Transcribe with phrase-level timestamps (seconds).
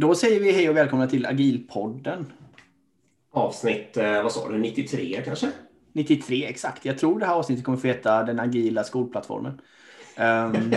[0.00, 2.32] Då säger vi hej och välkomna till Agilpodden.
[3.32, 5.50] Avsnitt, eh, vad sa du, 93 kanske?
[5.92, 6.84] 93 exakt.
[6.84, 9.60] Jag tror det här avsnittet kommer få heta den agila skolplattformen.
[10.18, 10.72] Um,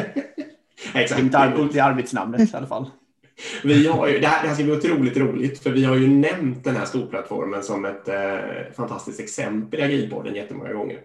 [0.94, 1.32] exakt.
[1.32, 2.90] Det är, arbetsnamnet i alla fall.
[3.64, 6.08] Vi har ju, det, här, det här ska bli otroligt roligt, för vi har ju
[6.08, 11.00] nämnt den här skolplattformen som ett eh, fantastiskt exempel i agilpodden jättemånga gånger.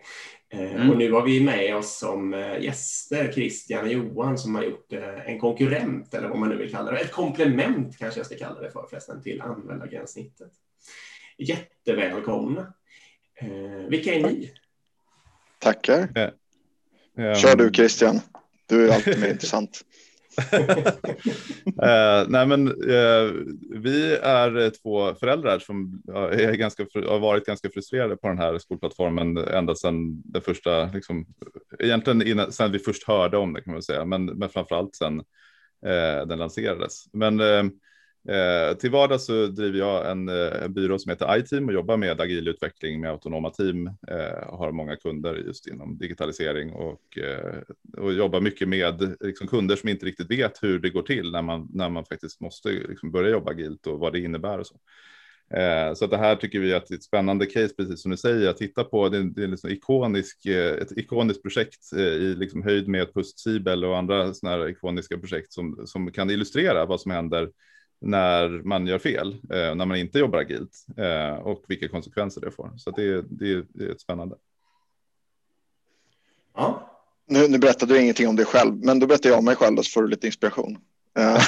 [0.49, 0.91] Eh, mm.
[0.91, 4.93] Och nu har vi med oss som eh, gäster Christian och Johan som har gjort
[4.93, 6.99] eh, en konkurrent, eller vad man nu vill kalla det.
[6.99, 10.53] Ett komplement kanske jag ska kalla det för förresten, till användargränssnittet.
[11.39, 12.73] Jättevälkomna.
[13.89, 14.53] Vilka är ni?
[15.59, 16.33] Tackar.
[17.17, 18.21] Kör du Christian.
[18.67, 19.85] Du är alltid mer intressant
[21.83, 23.33] uh, nej, men uh,
[23.71, 29.37] vi är två föräldrar som är ganska, har varit ganska frustrerade på den här skolplattformen
[29.37, 31.27] ända sedan den första, liksom,
[31.79, 35.19] egentligen innan, sedan vi först hörde om det kan man säga, men, men framförallt sedan
[35.87, 37.05] uh, den lanserades.
[37.13, 37.41] Men
[38.29, 41.97] Eh, till vardags så driver jag en, eh, en byrå som heter iTeam och jobbar
[41.97, 43.87] med agil utveckling med autonoma team.
[43.87, 47.63] Eh, har många kunder just inom digitalisering och, eh,
[47.97, 51.43] och jobbar mycket med liksom, kunder som inte riktigt vet hur det går till när
[51.43, 54.77] man, när man faktiskt måste liksom, börja jobba agilt och vad det innebär och så.
[55.55, 58.17] Eh, så det här tycker vi att det är ett spännande case, precis som du
[58.17, 59.09] säger, att titta på.
[59.09, 63.85] Det, det är liksom ikonisk, eh, ett ikoniskt projekt eh, i liksom höjd med Pust-Sibel
[63.85, 67.49] och andra sådana här ikoniska projekt som, som kan illustrera vad som händer
[68.01, 72.51] när man gör fel, eh, när man inte jobbar agilt eh, och vilka konsekvenser det
[72.51, 72.73] får.
[72.77, 74.37] Så det, det, det är ett spännande.
[76.55, 76.93] Ja.
[77.29, 79.77] Nu, nu berättade du ingenting om dig själv, men då berättar jag om mig själv
[79.77, 80.79] så får du lite inspiration.
[81.19, 81.39] uh,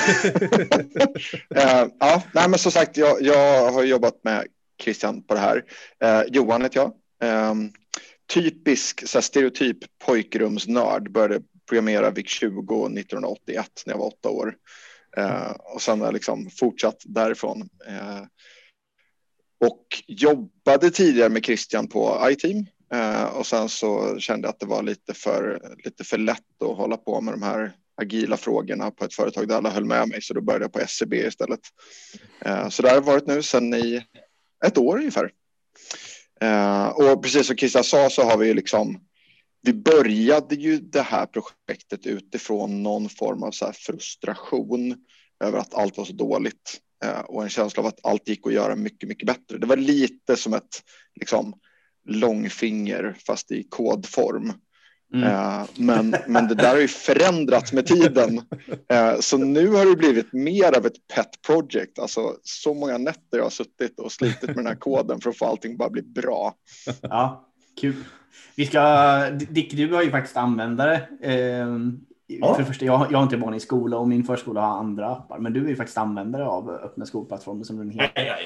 [1.98, 4.46] ja, nej, men som sagt, jag, jag har jobbat med
[4.82, 5.64] Christian på det här.
[6.04, 6.92] Uh, Johan heter jag.
[8.32, 11.12] Typisk så här, stereotyp pojkrumsnörd.
[11.12, 14.54] Började programmera VIC 20 1981 när jag var åtta år.
[15.18, 17.68] Eh, och sen har jag liksom fortsatt därifrån.
[17.86, 18.22] Eh,
[19.64, 24.66] och jobbade tidigare med Christian på iTeam eh, och sen så kände jag att det
[24.66, 29.04] var lite för, lite för lätt att hålla på med de här agila frågorna på
[29.04, 31.60] ett företag där alla höll med mig så då började jag på SCB istället.
[32.40, 34.02] Eh, så det har jag varit nu sedan i
[34.66, 35.30] ett år ungefär.
[36.40, 39.00] Eh, och precis som Christian sa så har vi liksom
[39.62, 44.94] vi började ju det här projektet utifrån någon form av så frustration
[45.44, 48.52] över att allt var så dåligt eh, och en känsla av att allt gick att
[48.52, 49.58] göra mycket, mycket bättre.
[49.58, 50.82] Det var lite som ett
[51.20, 51.54] liksom,
[52.06, 54.52] långfinger fast i kodform.
[55.14, 55.28] Mm.
[55.28, 58.42] Eh, men, men det där har ju förändrats med tiden.
[58.92, 61.98] Eh, så nu har det blivit mer av ett pet project.
[61.98, 65.38] Alltså så många nätter jag har suttit och slitit med den här koden för att
[65.38, 66.54] få allting bara bli bra.
[67.00, 67.47] Ja,
[67.80, 68.04] kul.
[68.56, 71.00] Vi ska, Dick, du har ju faktiskt användare.
[71.22, 71.66] Eh,
[72.28, 72.54] ja.
[72.54, 75.08] För det första, jag, jag har inte barn i skola och min förskola har andra
[75.08, 78.24] appar, men du är ju faktiskt användare av öppna skolplattformen som den heter.
[78.24, 78.36] Ja,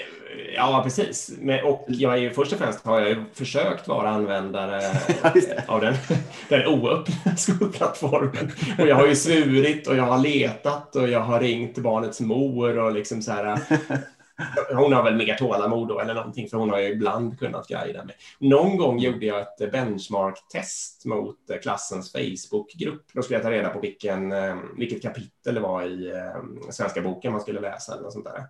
[0.55, 1.33] ja, precis.
[1.41, 4.81] Men, och jag är ju först och främst har jag ju försökt vara användare
[5.67, 5.95] av den,
[6.49, 8.53] den oöppna skolplattformen.
[8.79, 12.79] Och jag har ju svurit och jag har letat och jag har ringt barnets mor
[12.79, 13.59] och liksom så här
[14.75, 18.05] hon har väl mer tålamod då eller någonting, för hon har ju ibland kunnat guida
[18.05, 18.17] mig.
[18.39, 23.05] Någon gång gjorde jag ett benchmark-test mot klassens Facebookgrupp.
[23.13, 27.03] Då skulle jag ta reda på vilken, eh, vilket kapitel det var i eh, svenska
[27.03, 28.45] boken man skulle läsa eller något sånt där.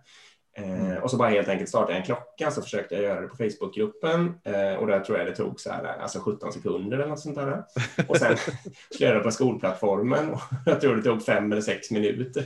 [0.56, 1.02] Eh, mm.
[1.02, 3.36] och så bara helt enkelt startade jag en klocka så försökte jag göra det på
[3.36, 4.34] Facebookgruppen
[4.78, 7.64] och där tror jag det tog så här, alltså 17 sekunder eller något sånt där.
[8.08, 8.56] Och sen skulle
[8.90, 12.44] jag göra det på skolplattformen och jag tror det tog fem eller sex minuter.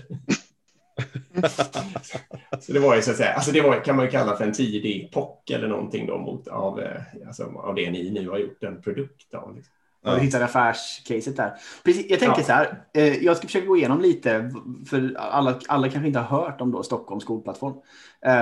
[2.60, 4.44] så det var ju så att säga, alltså det var, kan man ju kalla för
[4.44, 8.38] en tidig POC eller någonting då mot av, eh, alltså, av det ni nu har
[8.38, 9.56] gjort en produkt av.
[9.56, 9.72] Liksom.
[10.06, 10.14] Ja.
[10.14, 11.52] Du hittade affärscaset där.
[11.84, 12.44] Precis, jag tänker ja.
[12.44, 14.50] så här, eh, jag ska försöka gå igenom lite,
[14.90, 17.74] för alla, alla kanske inte har hört om då Stockholms skolplattform.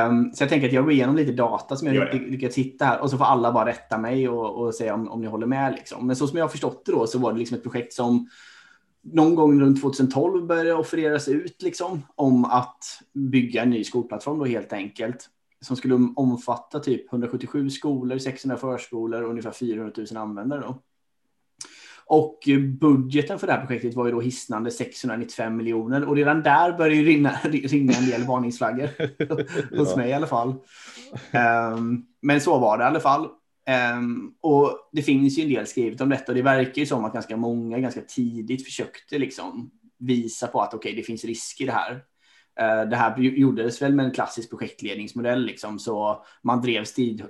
[0.09, 3.01] Um, så jag tänker att jag går igenom lite data som jag lyckats hitta här
[3.01, 5.75] och så får alla bara rätta mig och, och säga om, om ni håller med.
[5.75, 6.07] Liksom.
[6.07, 8.29] Men så som jag har förstått det då så var det liksom ett projekt som
[9.05, 14.39] någon gång runt 2012 började det offereras ut liksom, om att bygga en ny skolplattform
[14.39, 15.31] då helt enkelt.
[15.61, 20.61] Som skulle omfatta typ 177 skolor, 600 förskolor och ungefär 400 000 användare.
[20.61, 20.83] Då.
[22.07, 22.49] Och
[22.81, 26.97] budgeten för det här projektet var ju då hisnande 695 miljoner och redan där började
[26.97, 28.89] ju ringa, ringa en del varningsflaggor.
[29.79, 30.55] Hos mig i alla fall.
[31.73, 33.29] Um, men så var det i alla fall.
[33.97, 37.05] Um, och det finns ju en del skrivet om detta och det verkar ju som
[37.05, 41.61] att ganska många ganska tidigt försökte liksom visa på att okej, okay, det finns risk
[41.61, 41.93] i det här.
[42.61, 46.85] Uh, det här gjordes väl med en klassisk projektledningsmodell, liksom, så man drev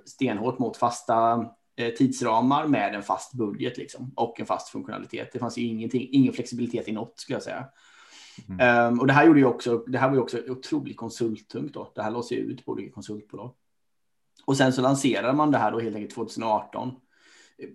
[0.04, 5.30] stenhårt mot fasta uh, tidsramar med en fast budget liksom, och en fast funktionalitet.
[5.32, 7.66] Det fanns ju ingenting, ingen flexibilitet i något skulle jag säga.
[8.48, 8.92] Mm.
[8.92, 11.92] Um, och det här gjorde ju också, det här var ju också otroligt konsulttungt då.
[11.94, 13.54] Det här lades ju ut på olika konsultbolag.
[14.44, 16.92] Och sen så lanserade man det här då helt enkelt 2018.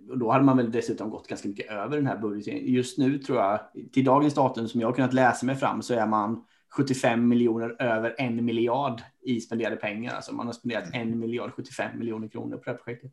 [0.10, 2.74] Och då hade man väl dessutom gått ganska mycket över den här budgeten.
[2.74, 3.60] Just nu tror jag,
[3.92, 7.82] till dagens datum som jag har kunnat läsa mig fram, så är man 75 miljoner
[7.82, 10.16] över en miljard i spenderade pengar.
[10.16, 13.12] Alltså man har spenderat en miljard 75 miljoner kronor på det här projektet.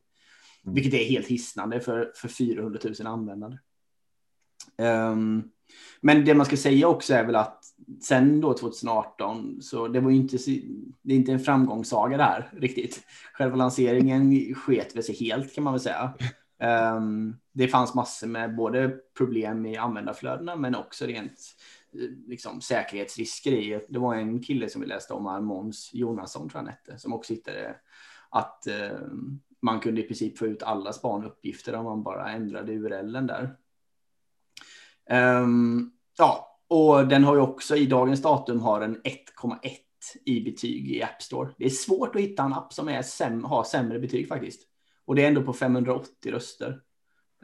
[0.65, 0.75] Mm.
[0.75, 3.59] Vilket är helt hisnande för, för 400 000 användare.
[4.79, 5.51] Um,
[6.01, 7.65] men det man ska säga också är väl att
[8.01, 10.37] sen då 2018 så det var ju inte,
[11.03, 13.07] det är inte en framgångssaga det här riktigt.
[13.33, 16.15] Själva lanseringen sket väl sig helt kan man väl säga.
[16.97, 21.41] Um, det fanns massor med både problem i användarflödena men också rent
[21.93, 23.87] eh, liksom, säkerhetsrisker i.
[23.89, 27.13] Det var en kille som vi läste om, Måns Jonasson tror jag han hette, som
[27.13, 27.77] också hittade
[28.31, 29.09] att uh,
[29.63, 33.57] man kunde i princip få ut alla spanuppgifter om man bara ändrade URLen där.
[35.11, 39.71] Um, ja, och den har ju också i dagens datum har en 1,1
[40.25, 41.49] i betyg i App Store.
[41.59, 44.61] Det är svårt att hitta en app som är säm har sämre betyg faktiskt.
[45.07, 46.81] Och det är ändå på 580 röster.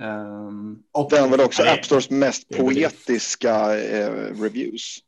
[0.01, 4.99] Um, och den var också App Stores mest poetiska eh, reviews.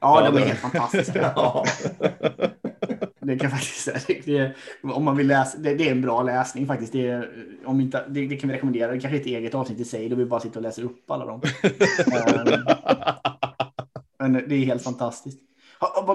[0.00, 1.10] Ja, ja, det var helt fantastiskt.
[3.28, 4.52] det kan faktiskt säga.
[4.82, 6.92] om man vill läsa, det, det, är en bra läsning faktiskt.
[6.92, 7.28] Det,
[7.64, 8.92] om inte, det, det kan vi rekommendera.
[8.92, 11.10] Det kanske är ett eget avsnitt i sig, då vi bara sitter och läser upp
[11.10, 11.42] alla dem.
[14.20, 15.38] Ehm, men det är helt fantastiskt.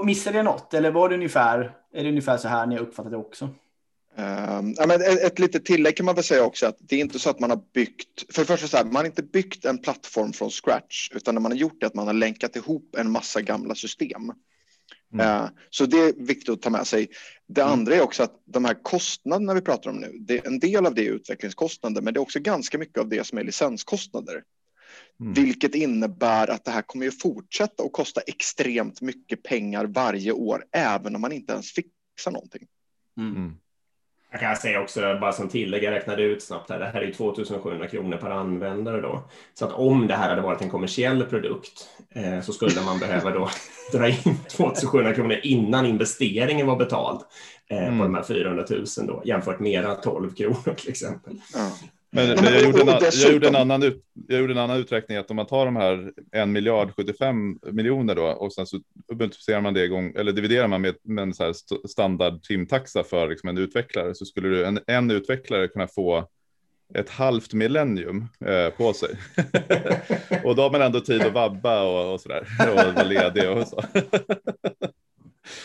[0.04, 3.12] Missade jag något eller var det ungefär, är det ungefär så här ni har uppfattat
[3.12, 3.50] det också?
[4.16, 7.00] Um, ja, men ett, ett litet tillägg kan man väl säga också att det är
[7.00, 9.66] inte så att man har byggt, för det första så här, man har inte byggt
[9.66, 12.96] en plattform från scratch utan det man har gjort är att man har länkat ihop
[12.98, 14.32] en massa gamla system.
[15.14, 15.44] Mm.
[15.44, 17.08] Uh, så det är viktigt att ta med sig.
[17.48, 17.74] Det mm.
[17.74, 20.96] andra är också att de här kostnaderna vi pratar om nu, det, en del av
[20.96, 24.44] det är utvecklingskostnader men det är också ganska mycket av det som är licenskostnader.
[25.20, 25.34] Mm.
[25.34, 30.66] Vilket innebär att det här kommer att fortsätta att kosta extremt mycket pengar varje år
[30.72, 32.68] även om man inte ens fixar någonting.
[33.18, 33.56] Mm.
[34.34, 37.14] Jag kan säga också, bara som tillägg, jag räknade ut snabbt här, det här är
[37.14, 39.24] 2700 kronor per användare då.
[39.54, 43.32] Så att om det här hade varit en kommersiell produkt eh, så skulle man behöva
[43.32, 43.50] då
[43.92, 47.20] dra in 2700 kronor innan investeringen var betald
[47.70, 47.98] eh, mm.
[47.98, 51.42] på de här 400 000 då, jämfört med era 12 kronor till exempel.
[51.54, 51.72] Ja.
[52.16, 55.18] Men, men jag, gjorde en, jag, gjorde en annan ut, jag gjorde en annan uträkning
[55.18, 58.80] att om man tar de här en miljard 75 miljoner då och sen så
[59.14, 61.54] multiplicerar man det igång eller dividerar man med, med en så här
[61.88, 66.28] standard timtaxa för liksom en utvecklare så skulle du en, en utvecklare kunna få
[66.94, 69.10] ett halvt millennium eh, på sig.
[70.44, 73.68] och då har man ändå tid att vabba och, och sådär och vara ledig och
[73.68, 73.84] så.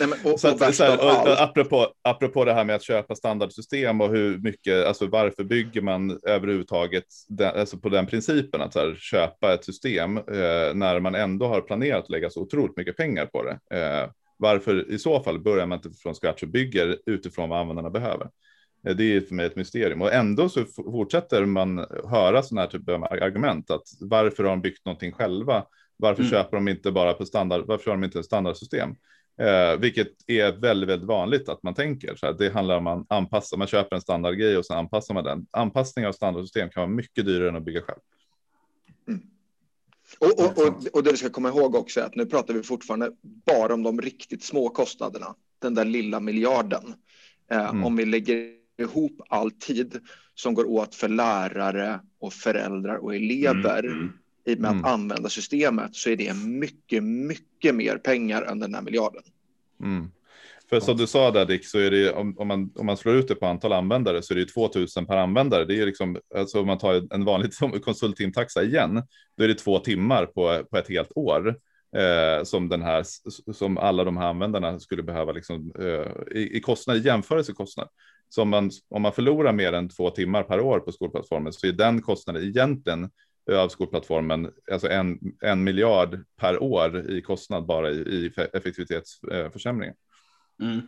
[0.00, 3.14] Nej, men, och, så att, och så här, apropå, apropå det här med att köpa
[3.14, 8.74] standardsystem och hur mycket, alltså varför bygger man överhuvudtaget den, alltså på den principen att
[8.74, 12.96] här, köpa ett system eh, när man ändå har planerat att lägga så otroligt mycket
[12.96, 13.78] pengar på det.
[13.78, 17.90] Eh, varför i så fall börjar man inte från scratch och bygger utifrån vad användarna
[17.90, 18.28] behöver?
[18.88, 22.68] Eh, det är för mig ett mysterium och ändå så fortsätter man höra sådana här
[22.68, 25.64] typer av argument att varför har de byggt någonting själva?
[25.96, 26.30] Varför mm.
[26.30, 27.64] köper de inte bara på standard?
[27.66, 28.94] Varför har de inte ett standardsystem?
[29.38, 32.32] Eh, vilket är väldigt, väldigt vanligt att man tänker så här.
[32.32, 33.56] Det handlar om att anpassa.
[33.56, 35.46] Man köper en standardgrej och sen anpassar man den.
[35.50, 37.98] Anpassning av standardsystem kan vara mycket dyrare än att bygga själv.
[39.08, 39.20] Mm.
[40.18, 42.62] Och, och, och, och, det vi ska komma ihåg också är att nu pratar vi
[42.62, 45.34] fortfarande bara om de riktigt små kostnaderna.
[45.58, 46.94] Den där lilla miljarden.
[47.50, 47.84] Eh, mm.
[47.84, 50.00] Om vi lägger ihop all tid
[50.34, 54.12] som går åt för lärare och föräldrar och elever mm.
[54.48, 54.84] I med mm.
[54.84, 59.22] att använda systemet så är det mycket, mycket mer pengar än den här miljarden.
[59.82, 60.10] Mm.
[60.68, 63.14] För som du sa där Dick, så är det om, om, man, om man slår
[63.14, 65.64] ut det på antal användare så är det 2000 per användare.
[65.64, 67.50] Det är liksom, alltså om man tar en vanlig
[67.84, 69.02] konsulttimtaxa igen,
[69.36, 71.56] då är det två timmar på, på ett helt år.
[71.96, 73.04] Eh, som den här,
[73.52, 77.88] som alla de här användarna skulle behöva liksom, eh, i, i kostnad, i jämförelsekostnad.
[78.28, 81.66] Så om man, om man förlorar mer än två timmar per år på skolplattformen så
[81.66, 83.10] är den kostnaden egentligen
[83.54, 89.94] av skolplattformen, alltså en, en miljard per år i kostnad bara i, i effektivitetsförsämringar.
[90.62, 90.80] Mm.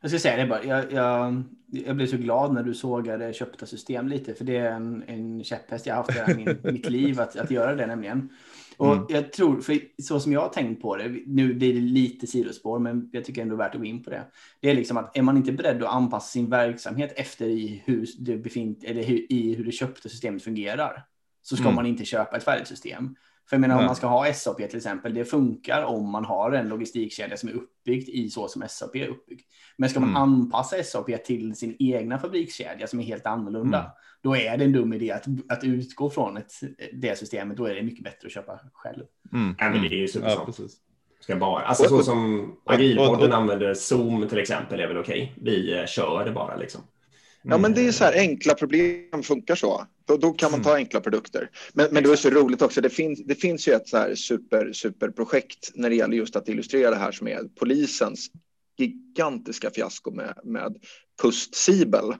[0.00, 3.66] Jag ska säga det bara, jag, jag, jag, blev så glad när du sågade köpta
[3.66, 7.36] system lite, för det är en, en käpphäst jag haft i min, mitt liv att,
[7.36, 8.28] att göra det nämligen.
[8.76, 9.06] Och mm.
[9.08, 12.78] jag tror, för så som jag har tänkt på det, nu blir det lite sidospår,
[12.78, 14.24] men jag tycker ändå värt att gå in på det.
[14.60, 18.06] Det är liksom att är man inte beredd att anpassa sin verksamhet efter i hur
[18.18, 21.04] det befint eller hur, i hur det köpta systemet fungerar,
[21.44, 21.74] så ska mm.
[21.74, 23.16] man inte köpa ett färdigt system.
[23.48, 26.52] För jag menar, om man ska ha SAP till exempel, det funkar om man har
[26.52, 29.40] en logistikkedja som är uppbyggd i så som SAP är uppbyggd.
[29.76, 30.22] Men ska man mm.
[30.22, 33.90] anpassa SAP till sin egna fabrikskedja som är helt annorlunda, mm.
[34.22, 36.52] då är det en dum idé att, att utgå från ett,
[36.92, 37.56] det systemet.
[37.56, 39.04] Då är det mycket bättre att köpa själv.
[39.32, 39.56] Mm.
[39.58, 40.58] Ja, men det är ju supersmart.
[40.58, 40.64] Ja,
[41.20, 45.34] Ska bara, alltså så som Agilpodden använder Zoom till exempel är väl okej.
[45.36, 45.54] Okay.
[45.54, 46.80] Vi eh, kör det bara liksom.
[47.46, 49.86] Ja, men det är så här enkla problem funkar så.
[50.04, 51.50] Då, då kan man ta enkla produkter.
[51.72, 52.80] Men, men det är så roligt också.
[52.80, 56.48] Det finns, det finns ju ett så här super, superprojekt när det gäller just att
[56.48, 58.30] illustrera det här som är polisens
[58.78, 60.76] gigantiska fiasko med, med
[61.22, 62.14] Pust-Sibel.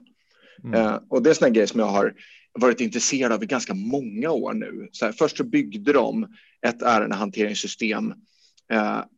[0.63, 0.73] Mm.
[0.73, 2.13] Eh, och det är sådana grejer som jag har
[2.59, 4.89] varit intresserad av i ganska många år nu.
[4.91, 6.27] Så här, först så byggde de
[6.67, 8.15] ett ärendehanteringssystem eh,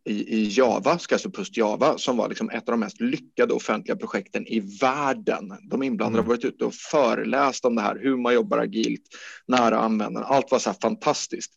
[0.05, 3.53] i, i Java, ska alltså Pust Java, som var liksom ett av de mest lyckade
[3.53, 5.53] offentliga projekten i världen.
[5.69, 6.29] De inblandade mm.
[6.29, 9.01] har varit ute och föreläst om det här, hur man jobbar agilt,
[9.47, 10.27] nära användaren.
[10.29, 11.51] Allt var så här fantastiskt.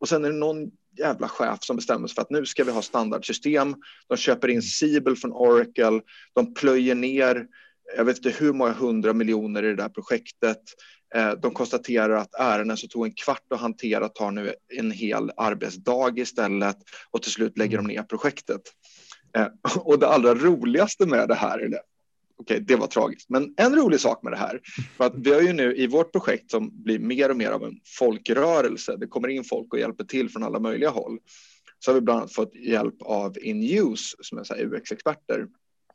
[0.00, 2.72] Och sen är det någon jävla chef som bestämmer sig för att nu ska vi
[2.72, 3.74] ha standardsystem.
[4.08, 6.00] De köper in Siebel från Oracle.
[6.34, 7.46] De plöjer ner,
[7.96, 10.60] jag vet inte hur många hundra miljoner i det där projektet.
[11.14, 15.30] Eh, de konstaterar att ärenden som tog en kvart att hantera tar nu en hel
[15.36, 16.76] arbetsdag istället
[17.10, 18.62] och till slut lägger de ner projektet.
[19.36, 21.80] Eh, och det allra roligaste med det här det.
[22.36, 24.60] Okej, okay, det var tragiskt, men en rolig sak med det här
[24.96, 27.64] för att vi har ju nu i vårt projekt som blir mer och mer av
[27.64, 28.96] en folkrörelse.
[28.96, 31.18] Det kommer in folk och hjälper till från alla möjliga håll.
[31.78, 35.46] Så har vi bland annat fått hjälp av Inuse som är UX-experter.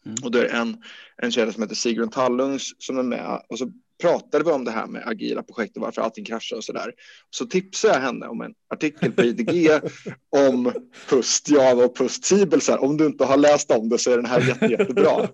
[0.05, 0.17] Mm.
[0.23, 0.77] Och det är en,
[1.21, 3.71] en tjej som heter Sigrun Tallungs som är med och så
[4.01, 6.93] pratade vi om det här med agila projekt och varför allting kraschar och så där.
[7.29, 9.69] Så tipsade jag henne om en artikel på IDG
[10.29, 10.73] om
[11.09, 12.61] Pust Java och Pust Sibel.
[12.61, 15.11] Så här, om du inte har läst om det så är den här jätte, jättebra.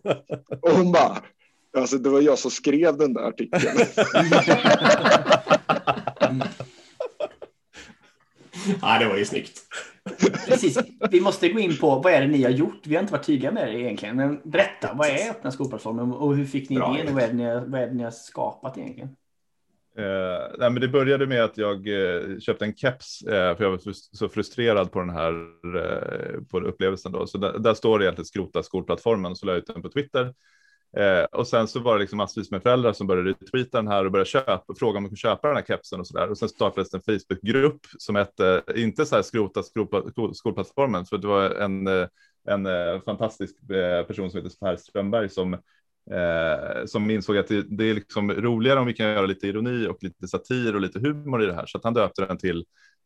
[0.61, 1.21] Och hon bara,
[1.77, 3.77] alltså det var jag som skrev den där artikeln.
[8.81, 9.61] ja, det var ju snyggt.
[10.47, 10.77] Precis.
[11.11, 12.81] Vi måste gå in på vad är det ni har gjort?
[12.83, 14.15] Vi har inte varit tydliga med det egentligen.
[14.15, 17.33] Men berätta, vad är öppna skolplattformen och hur fick ni Bra, idén och vad är,
[17.33, 19.09] ni har, vad är det ni har skapat egentligen?
[19.97, 23.71] Eh, nej, men det började med att jag eh, köpte en keps eh, för jag
[23.71, 25.33] var så frustrerad på den här
[25.77, 27.11] eh, på upplevelsen.
[27.11, 27.27] Då.
[27.27, 30.33] Så där, där står det egentligen skrota skolplattformen så la jag ut den på Twitter
[30.97, 34.05] Eh, och sen så var det liksom massvis med föräldrar som började retweeta den här
[34.05, 36.29] och började köpa, fråga om de kunde köpa den här kepsen och så där.
[36.29, 39.63] Och sen startades en Facebookgrupp som hette, inte så här skrota
[40.33, 42.07] skolplattformen, för det var en, eh,
[42.47, 45.57] en eh, fantastisk eh, person som heter Per Strömberg som
[46.11, 49.87] Eh, som insåg att det, det, är liksom roligare om vi kan göra lite ironi
[49.87, 51.65] och lite satir och lite humor i det här.
[51.65, 52.65] Så att han döpte den till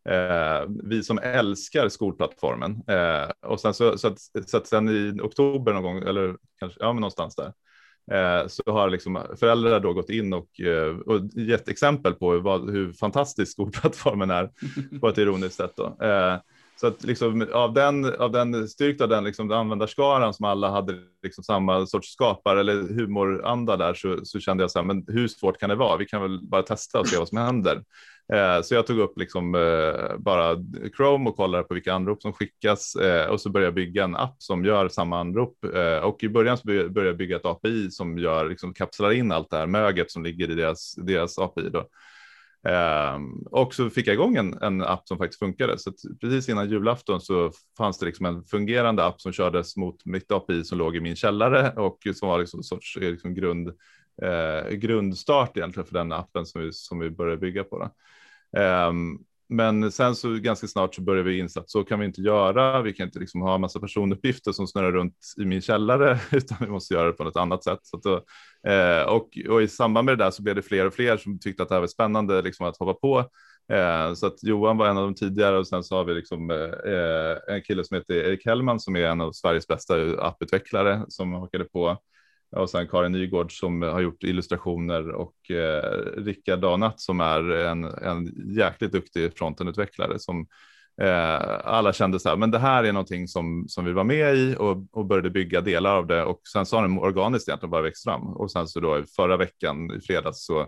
[0.09, 2.83] eh, Vi som älskar skolplattformen.
[2.87, 6.79] Eh, och sen så, så, att, så att sen i oktober någon gång, eller kanske
[6.79, 7.53] ja, men någonstans där,
[8.11, 12.69] Eh, så har liksom föräldrar då gått in och, eh, och gett exempel på vad,
[12.69, 14.49] hur fantastisk skolplattformen är
[14.99, 15.73] på ett ironiskt sätt.
[15.77, 15.97] Då.
[16.05, 16.37] Eh,
[16.75, 20.93] så att liksom av den, av den styrkt av den liksom användarskaran som alla hade
[21.23, 25.27] liksom samma sorts skapar eller humoranda där så, så kände jag så här, men hur
[25.27, 25.97] svårt kan det vara?
[25.97, 27.83] Vi kan väl bara testa och se vad som händer.
[28.33, 30.55] Eh, så jag tog upp liksom eh, bara
[30.97, 34.15] Chrome och kollade på vilka anrop som skickas eh, och så började jag bygga en
[34.15, 35.63] app som gör samma anrop.
[35.75, 39.31] Eh, och i början så började jag bygga ett API som gör, liksom kapslar in
[39.31, 41.69] allt det här möget som ligger i deras, deras API.
[41.69, 41.87] Då.
[42.69, 45.77] Ehm, och så fick jag igång en, en app som faktiskt funkade.
[45.77, 45.91] Så
[46.21, 50.63] precis innan julafton så fanns det liksom en fungerande app som kördes mot mitt API
[50.63, 53.67] som låg i min källare och som var liksom en sorts eh, liksom grund
[54.21, 57.79] eh, grundstart egentligen för den appen som vi, som vi började bygga på.
[57.79, 57.91] Då.
[58.59, 59.17] Ehm,
[59.49, 62.81] men sen så ganska snart så började vi inse att så kan vi inte göra.
[62.81, 66.57] Vi kan inte liksom ha en massa personuppgifter som snurrar runt i min källare, utan
[66.59, 67.79] vi måste göra det på något annat sätt.
[67.81, 68.13] Så då,
[68.71, 71.39] eh, och, och, i samband med det där så blev det fler och fler som
[71.39, 73.19] tyckte att det här var spännande liksom, att hoppa på.
[73.73, 76.51] Eh, så att Johan var en av de tidigare och sen så har vi liksom,
[76.51, 81.33] eh, en kille som heter Erik Hellman som är en av Sveriges bästa apputvecklare som
[81.33, 81.97] hakade på
[82.55, 87.83] och sen Karin Nygård som har gjort illustrationer och eh, Rickard Danat som är en,
[87.83, 90.47] en jäkligt duktig frontenutvecklare som
[91.01, 94.35] eh, alla kände så här, men det här är någonting som, som vi var med
[94.35, 96.23] i och, och började bygga delar av det.
[96.23, 98.23] Och sen så har den organiskt egentligen bara växt fram.
[98.27, 100.67] Och sen så då förra veckan i fredags så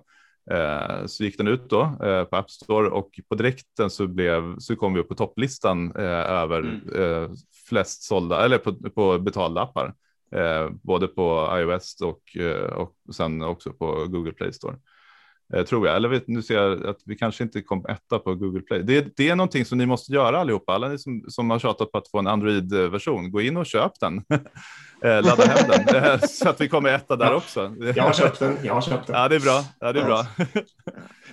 [0.51, 2.89] Eh, så gick den ut då eh, på App Store.
[2.89, 7.24] Och på direkten så, blev, så kom vi upp på topplistan eh, över mm.
[7.24, 7.29] Eh,
[7.70, 9.94] flest sålda eller på, på betalda appar
[10.36, 14.76] eh, både på iOS och, eh, och sen också på Google Play Store.
[15.54, 18.36] Eh, tror jag, eller vet, nu ser jag att vi kanske inte kom etta på
[18.36, 18.84] Google Play.
[18.84, 21.92] Det, det är någonting som ni måste göra allihopa, alla ni som, som har tjatat
[21.92, 24.24] på att få en Android-version, gå in och köp den.
[25.04, 27.76] Eh, ladda hem den eh, så att vi kommer etta där också.
[27.96, 28.58] Jag har köpt den.
[28.64, 29.16] Jag har köpt den.
[29.16, 29.64] Ja, det är bra.
[29.80, 30.26] Ja, det är bra.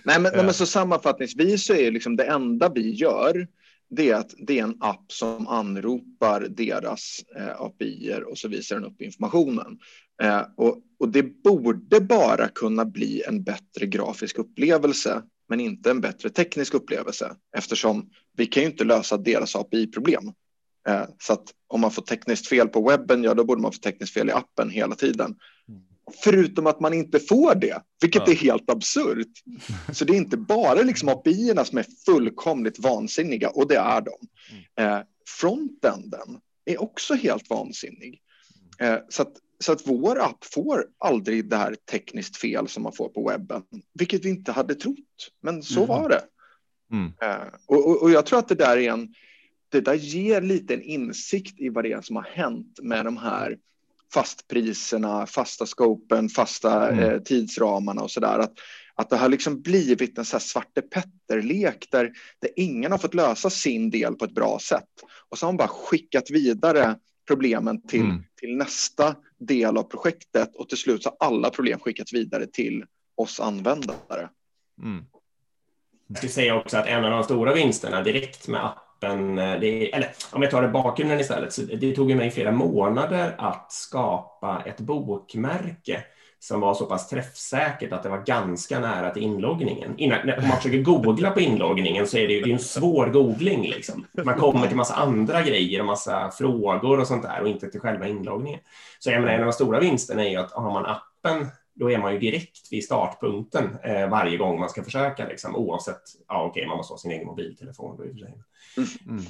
[0.04, 3.46] nej, men, nej, men så sammanfattningsvis så är liksom det enda vi gör
[3.94, 8.76] det är att det är en app som anropar deras eh, API och så visar
[8.76, 9.78] den upp informationen.
[10.22, 16.00] Eh, och, och, det borde bara kunna bli en bättre grafisk upplevelse men inte en
[16.00, 20.32] bättre teknisk upplevelse eftersom vi kan ju inte lösa deras API-problem.
[20.88, 23.78] Eh, så att om man får tekniskt fel på webben, ja då borde man få
[23.78, 25.34] tekniskt fel i appen hela tiden.
[26.12, 28.32] Förutom att man inte får det, vilket ja.
[28.32, 29.42] är helt absurt.
[29.92, 34.14] Så det är inte bara liksom api som är fullkomligt vansinniga, och det är de.
[34.82, 34.98] Eh,
[35.40, 38.20] frontenden är också helt vansinnig.
[38.78, 42.92] Eh, så, att, så att vår app får aldrig det här tekniskt fel som man
[42.92, 43.62] får på webben,
[43.94, 45.30] vilket vi inte hade trott.
[45.42, 45.88] Men så mm.
[45.88, 46.22] var det.
[46.92, 47.12] Mm.
[47.22, 49.14] Eh, och, och, och, jag tror att det där är en,
[49.68, 53.16] det där ger lite en insikt i vad det är som har hänt med de
[53.16, 53.58] här
[54.14, 57.04] fastpriserna, fasta scopen, fasta mm.
[57.04, 58.38] eh, tidsramarna och så där.
[58.38, 58.52] Att,
[58.94, 63.14] att det har liksom blivit en så här Svarte Petter-lek där, där ingen har fått
[63.14, 64.88] lösa sin del på ett bra sätt.
[65.28, 68.24] Och så har man bara skickat vidare problemen till, mm.
[68.40, 72.84] till nästa del av projektet och till slut så har alla problem skickats vidare till
[73.16, 74.28] oss användare.
[74.82, 75.04] Mm.
[76.06, 79.60] Jag skulle säga också att en av de stora vinsterna direkt med appen, men eh,
[79.60, 83.72] det, eller om jag tar det bakgrunden istället, så det tog mig flera månader att
[83.72, 86.04] skapa ett bokmärke
[86.38, 89.94] som var så pass träffsäkert att det var ganska nära till inloggningen.
[89.96, 93.06] Innan, om man försöker googla på inloggningen så är det ju det är en svår
[93.06, 93.62] googling.
[93.62, 94.06] Liksom.
[94.24, 97.80] Man kommer till massa andra grejer och massa frågor och sånt där och inte till
[97.80, 98.60] själva inloggningen.
[98.98, 101.90] Så jag menar, en av de stora vinsterna är ju att har man appen då
[101.90, 106.44] är man ju direkt vid startpunkten eh, varje gång man ska försöka, liksom, oavsett, ja
[106.44, 108.34] okej, okay, man måste ha sin egen mobiltelefon då i och för sig.
[109.06, 109.22] Mm.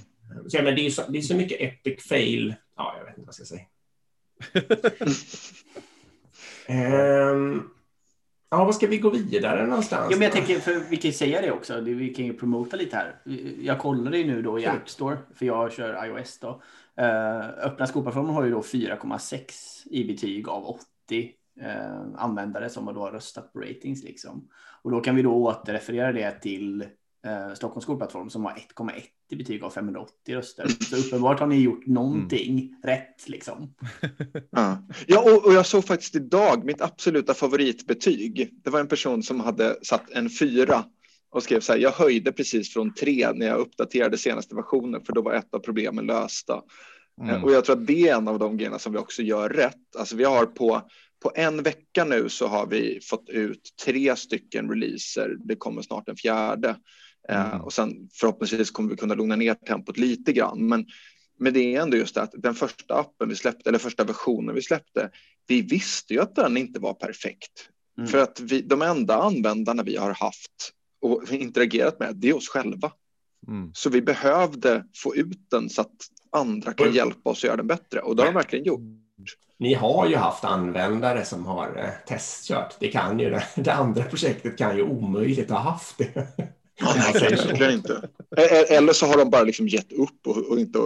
[0.49, 3.19] Så, ja, men det, är så, det är så mycket epic fail, ja, jag vet
[3.19, 3.65] inte vad jag ska säga.
[7.33, 7.71] Um,
[8.51, 10.07] ja, vad ska vi gå vidare någonstans?
[10.11, 11.81] Ja, men jag tänker, för vi kan ju säga det också.
[11.81, 13.17] Vi kan ju promota lite här.
[13.61, 16.63] Jag kollade ju nu då i App Store, för jag kör iOS då.
[17.01, 20.81] Uh, öppna skolplattformen har ju då 4,6 i betyg av 80
[21.23, 21.31] uh,
[21.61, 24.49] eh, användare som har då röstat på ratings liksom.
[24.83, 26.83] Och då kan vi då återreferera det till
[27.27, 30.69] eh, Stockholms skolplattform som har 1,1 i betyg av 580 röster.
[30.69, 32.75] Så uppenbart har ni gjort någonting mm.
[32.83, 33.75] rätt liksom.
[34.51, 38.51] Ja, ja och, och, jag såg faktiskt idag mitt absoluta favoritbetyg.
[38.65, 40.85] Det var en person som hade satt en fyra
[41.31, 41.81] och skrev så här.
[41.81, 45.59] Jag höjde precis från tre när jag uppdaterade senaste versionen för då var ett av
[45.59, 46.63] problemen lösta.
[47.23, 47.45] Mm.
[47.45, 49.97] Och jag tror att det är en av de grejerna som vi också gör rätt.
[49.99, 50.83] Alltså vi har på
[51.25, 55.37] på en vecka nu så har vi fått ut tre stycken releaser.
[55.45, 56.77] Det kommer snart en fjärde.
[57.29, 57.61] Eh, mm.
[57.61, 60.69] och sen förhoppningsvis kommer vi kunna lugna ner tempot lite grann.
[60.69, 60.87] Men,
[61.39, 64.55] men det är ändå just det att den första appen vi släppte, eller första versionen
[64.55, 65.11] vi släppte,
[65.47, 67.69] vi visste ju att den inte var perfekt.
[67.99, 68.09] Mm.
[68.09, 72.49] För att vi, de enda användarna vi har haft och interagerat med, det är oss
[72.49, 72.93] själva.
[73.49, 73.71] Mm.
[73.75, 75.97] Så vi behövde få ut den så att
[76.33, 78.01] andra kan hjälpa oss att göra den bättre.
[78.01, 79.04] Och det har de verkligen gjort.
[79.59, 82.77] Ni har ju haft användare som har eh, testkört.
[82.81, 83.45] Det kan ju det.
[83.55, 86.15] Det andra projektet kan ju omöjligt ha haft det.
[87.15, 88.09] verkligen inte.
[88.69, 90.79] Eller så har de bara liksom gett upp och, och inte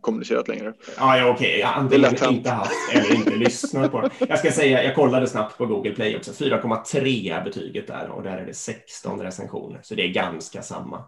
[0.00, 0.72] kommunicerat längre.
[0.98, 1.58] Ja, ja okej.
[1.58, 1.62] Okay.
[1.62, 4.10] Antingen inte haft eller inte lyssnat på det.
[4.28, 6.32] Jag ska säga, jag kollade snabbt på Google Play också.
[6.32, 9.80] 4,3 betyget där och där är det 16 recensioner.
[9.82, 11.04] Så det är ganska samma.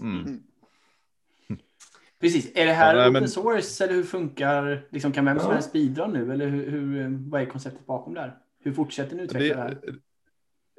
[0.00, 0.40] Mm.
[2.22, 2.52] Precis.
[2.54, 6.06] Är det här ja, open source eller hur funkar, liksom, kan vem som helst bidra
[6.06, 8.36] nu eller hur, hur, vad är konceptet bakom där?
[8.64, 9.78] Hur fortsätter ni utveckla det, det här?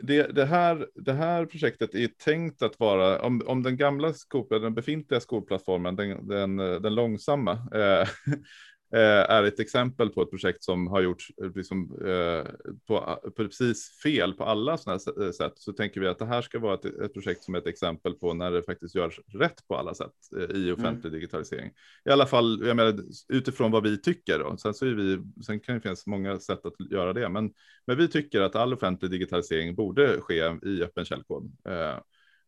[0.02, 4.48] det, det, här, det här projektet är tänkt att vara, om, om den gamla skol,
[4.50, 8.08] den befintliga skolplattformen, den, den, den långsamma, Eh,
[9.00, 12.52] är ett exempel på ett projekt som har gjorts eh, liksom, eh,
[12.88, 15.54] på, precis fel på alla sådana här sätt.
[15.56, 18.14] Så tänker vi att det här ska vara ett, ett, projekt som är ett exempel
[18.14, 20.12] på när det faktiskt görs rätt på alla sätt
[20.56, 21.12] i offentlig mm.
[21.12, 21.72] digitalisering.
[22.06, 24.40] I alla fall jag menar, utifrån vad vi tycker.
[24.40, 24.58] Då.
[24.58, 27.54] Sen, så är vi, sen kan det finnas många sätt att göra det, men,
[27.88, 31.52] men vi tycker att all offentlig digitalisering borde ske i öppen källkod.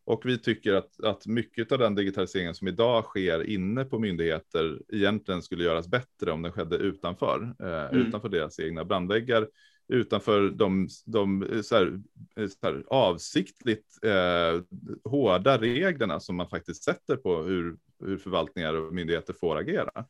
[0.06, 4.82] Och vi tycker att, att mycket av den digitaliseringen som idag sker inne på myndigheter
[4.89, 8.08] egentligen skulle göras bättre om den skedde utanför, eh, mm.
[8.08, 9.48] utanför deras egna brandväggar,
[9.88, 12.02] utanför de, de så här,
[12.36, 14.62] så här, avsiktligt eh,
[15.04, 20.06] hårda reglerna som man faktiskt sätter på hur, hur förvaltningar och myndigheter får agera.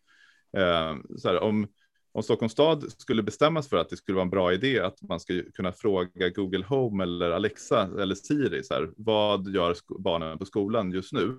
[0.57, 1.67] Eh, så här, om,
[2.15, 5.19] om Stockholms stad skulle bestämmas för att det skulle vara en bra idé att man
[5.19, 10.45] ska kunna fråga Google Home eller Alexa eller Siri, så här, vad gör barnen på
[10.45, 11.37] skolan just nu?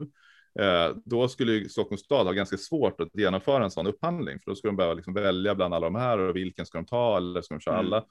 [0.59, 4.55] Eh, då skulle Stockholms stad ha ganska svårt att genomföra en sån upphandling, för då
[4.55, 7.43] skulle de behöva liksom välja bland alla de här och vilken ska de ta eller
[7.43, 7.87] ska de köra mm.
[7.87, 8.05] alla?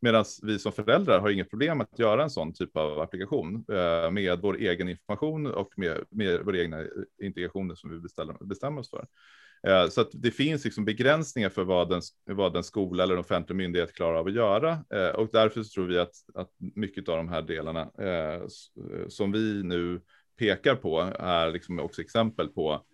[0.00, 4.10] Medan vi som föräldrar har inget problem att göra en sån typ av applikation eh,
[4.10, 6.84] med vår egen information och med, med våra egna
[7.22, 8.00] integrationer som vi
[8.40, 9.06] bestämmer oss för.
[9.66, 13.20] Eh, så att det finns liksom begränsningar för vad en, vad en skola eller en
[13.20, 14.84] offentlig myndighet klarar av att göra.
[14.94, 19.32] Eh, och därför tror vi att, att mycket av de här delarna eh, eh, som
[19.32, 20.00] vi nu
[20.38, 22.84] pekar på är liksom också exempel på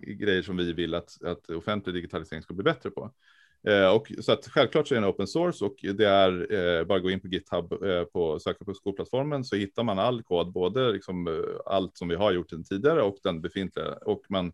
[0.00, 3.10] grejer som vi vill att, att offentlig digitalisering ska bli bättre på.
[3.94, 7.20] och så att självklart så är den open source och det är bara gå in
[7.20, 7.74] på GitHub
[8.12, 12.32] på söka på skolplattformen så hittar man all kod, både liksom allt som vi har
[12.32, 14.52] gjort tidigare och den befintliga och man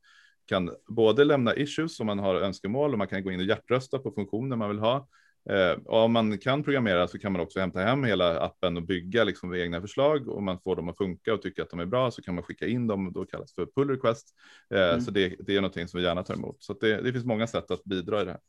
[0.48, 3.98] kan både lämna issues om man har önskemål och man kan gå in och hjärtrösta
[3.98, 5.08] på funktioner man vill ha.
[5.50, 9.24] Eh, om man kan programmera så kan man också hämta hem hela appen och bygga
[9.24, 12.10] liksom egna förslag och man får dem att funka och tycker att de är bra
[12.10, 14.28] så kan man skicka in dem och då kallas för pull request.
[14.74, 15.00] Eh, mm.
[15.00, 16.56] Så det, det, är någonting som vi gärna tar emot.
[16.60, 18.40] Så det, det finns många sätt att bidra i det här.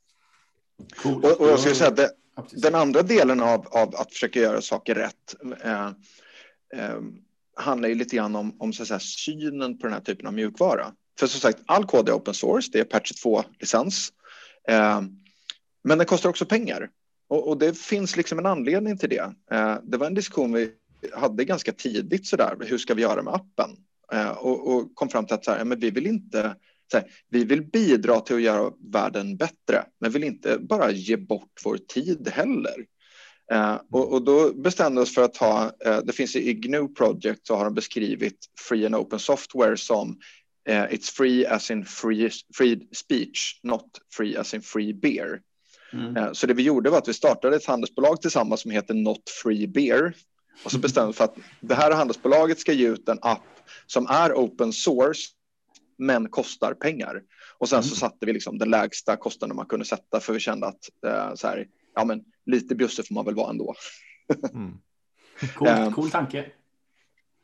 [1.03, 1.23] Cool.
[1.23, 2.11] Och, och, jag skulle säga att det,
[2.51, 5.87] den andra delen av, av, att försöka göra saker rätt eh,
[6.75, 6.99] eh,
[7.55, 10.93] handlar ju lite grann om, om så säga, synen på den här typen av mjukvara.
[11.19, 14.11] För som sagt, all kod är open source, det är Patch 2-licens.
[14.69, 15.01] Eh,
[15.83, 16.89] men den kostar också pengar.
[17.29, 19.33] Och, och, det finns liksom en anledning till det.
[19.51, 20.71] Eh, det var en diskussion vi
[21.13, 23.69] hade ganska tidigt sådär, hur ska vi göra med appen?
[24.13, 26.55] Eh, och, och, kom fram till att så här, men vi vill inte
[26.93, 31.61] här, vi vill bidra till att göra världen bättre, men vill inte bara ge bort
[31.63, 32.85] vår tid heller.
[33.51, 36.87] Eh, och, och, då bestämde vi oss för att ha, eh, det finns i GNU
[36.87, 38.37] Project så har de beskrivit
[38.69, 40.19] Free and Open Software som
[40.69, 45.41] Uh, it's free as in free, free speech, not free as in free beer.
[45.93, 46.17] Mm.
[46.17, 49.29] Uh, så det vi gjorde var att vi startade ett handelsbolag tillsammans som heter Not
[49.43, 50.13] Free Beer.
[50.63, 50.81] Och så mm.
[50.81, 53.43] bestämde vi för att det här handelsbolaget ska ge ut en app
[53.87, 55.29] som är open source
[55.97, 57.21] men kostar pengar.
[57.57, 57.89] Och sen mm.
[57.89, 61.35] så satte vi liksom den lägsta kostnaden man kunde sätta för vi kände att uh,
[61.35, 63.75] så här, ja, men lite bjussig får man väl vara ändå.
[64.53, 64.73] mm.
[65.55, 66.51] Cool, cool tanke.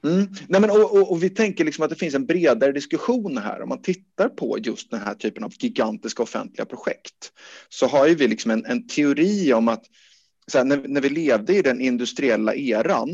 [0.06, 0.28] Mm.
[0.48, 3.62] Nej, men, och, och, och, vi tänker liksom att det finns en bredare diskussion här.
[3.62, 7.32] Om man tittar på just den här typen av gigantiska offentliga projekt
[7.70, 9.86] så har ju vi liksom en, en teori om att
[10.54, 13.10] här, när, när vi levde i den industriella eran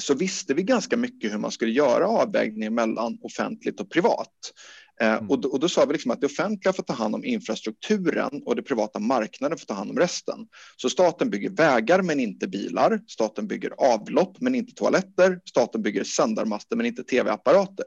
[0.00, 4.52] så visste vi ganska mycket hur man skulle göra avvägningen mellan offentligt och privat.
[5.00, 5.30] Eh, mm.
[5.30, 8.42] Och, då, och, då, sa vi liksom att det offentliga får ta hand om infrastrukturen
[8.44, 10.46] och det privata marknaden får ta hand om resten.
[10.76, 13.00] Så staten bygger vägar men inte bilar.
[13.06, 15.40] Staten bygger avlopp men inte toaletter.
[15.44, 17.84] Staten bygger sändarmaster men inte tv-apparater.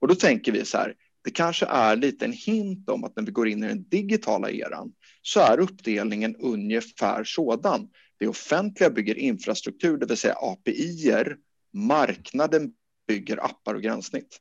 [0.00, 3.22] Och då tänker vi så här, det kanske är lite en hint om att när
[3.22, 7.88] vi går in i den digitala eran så är uppdelningen ungefär sådan.
[8.18, 11.36] Det offentliga bygger infrastruktur, det vill säga API-er.
[11.72, 12.72] Marknaden
[13.08, 14.40] bygger appar och gränssnitt.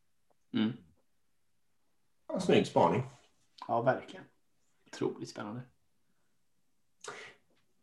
[0.53, 0.71] Mm.
[2.39, 3.03] Snygg spaning.
[3.67, 4.25] Ja, verkligen.
[4.93, 5.61] Otroligt spännande.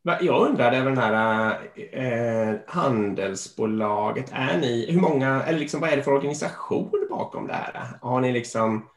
[0.02, 1.52] Jag undrar över den här
[1.92, 4.30] eh, handelsbolaget.
[4.32, 7.98] Är ni, hur många, eller liksom, vad är det för organisation bakom det här?
[8.02, 8.88] Har ni liksom,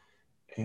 [0.56, 0.64] eh,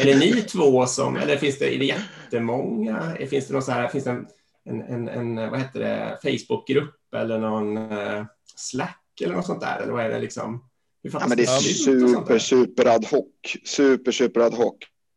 [0.00, 3.16] är det ni två som, eller finns det, är det jättemånga?
[3.30, 4.26] Finns det någon så här, finns det en,
[4.64, 8.24] en, en, en vad heter det, Facebookgrupp eller någon eh,
[8.56, 9.80] Slack eller något sånt där?
[9.80, 10.68] Eller vad är det liksom?
[11.12, 13.26] Ja, men det är super, super ad hoc.
[13.64, 14.74] Super, super ad hoc.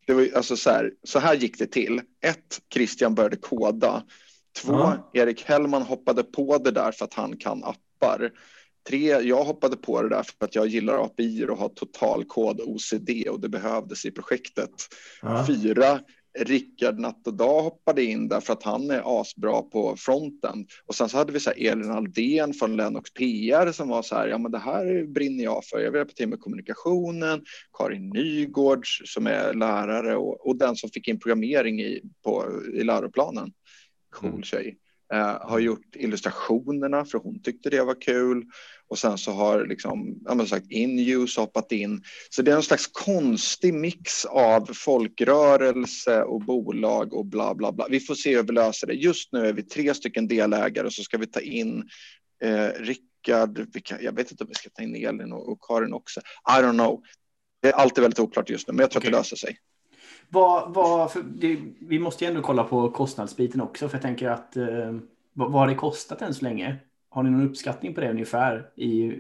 [0.08, 2.02] Det var alltså så här, så här gick det till.
[2.23, 4.04] Ett, Christian började koda.
[4.62, 5.12] Två, ja.
[5.13, 8.32] Erik Hellman hoppade på det där för att han kan appar.
[8.89, 13.10] Tre, jag hoppade på det där för att jag gillar API och har totalkod OCD
[13.30, 14.71] och det behövdes i projektet.
[15.21, 15.45] Ja.
[15.47, 16.00] Fyra,
[16.39, 20.67] Rickard natt och dag hoppade in där för att han är asbra på fronten.
[20.86, 24.28] Och sen så hade vi så Elin Aldén från Lennox PR som var så här,
[24.28, 27.45] ja men det här brinner jag för, jag vill hjälpa till med kommunikationen.
[27.78, 32.84] Karin Nygårds som är lärare och, och den som fick in programmering i, på, i
[32.84, 33.52] läroplanen.
[34.15, 34.43] Cool mm.
[34.43, 34.78] tjej.
[35.13, 38.45] Uh, har gjort illustrationerna för hon tyckte det var kul
[38.89, 42.04] och sen så har liksom, ja, men sagt Inuse hoppat in.
[42.30, 47.88] Så det är en slags konstig mix av folkrörelse och bolag och bla bla bla.
[47.89, 48.93] Vi får se hur vi löser det.
[48.93, 51.89] Just nu är vi tre stycken delägare och så ska vi ta in
[52.43, 53.67] eh, Rickard,
[54.02, 56.19] jag vet inte om vi ska ta in Elin och, och Karin också.
[56.19, 57.02] I don't know.
[57.62, 59.10] Det är alltid väldigt oklart just nu, men jag tror okay.
[59.10, 59.58] att det löser sig.
[60.30, 64.56] Vad, vad, det, vi måste ju ändå kolla på kostnadsbiten också, för jag tänker att
[64.58, 64.65] eh,
[65.34, 66.78] vad, vad har det kostat än så länge?
[67.10, 69.20] Har ni någon uppskattning på det ungefär i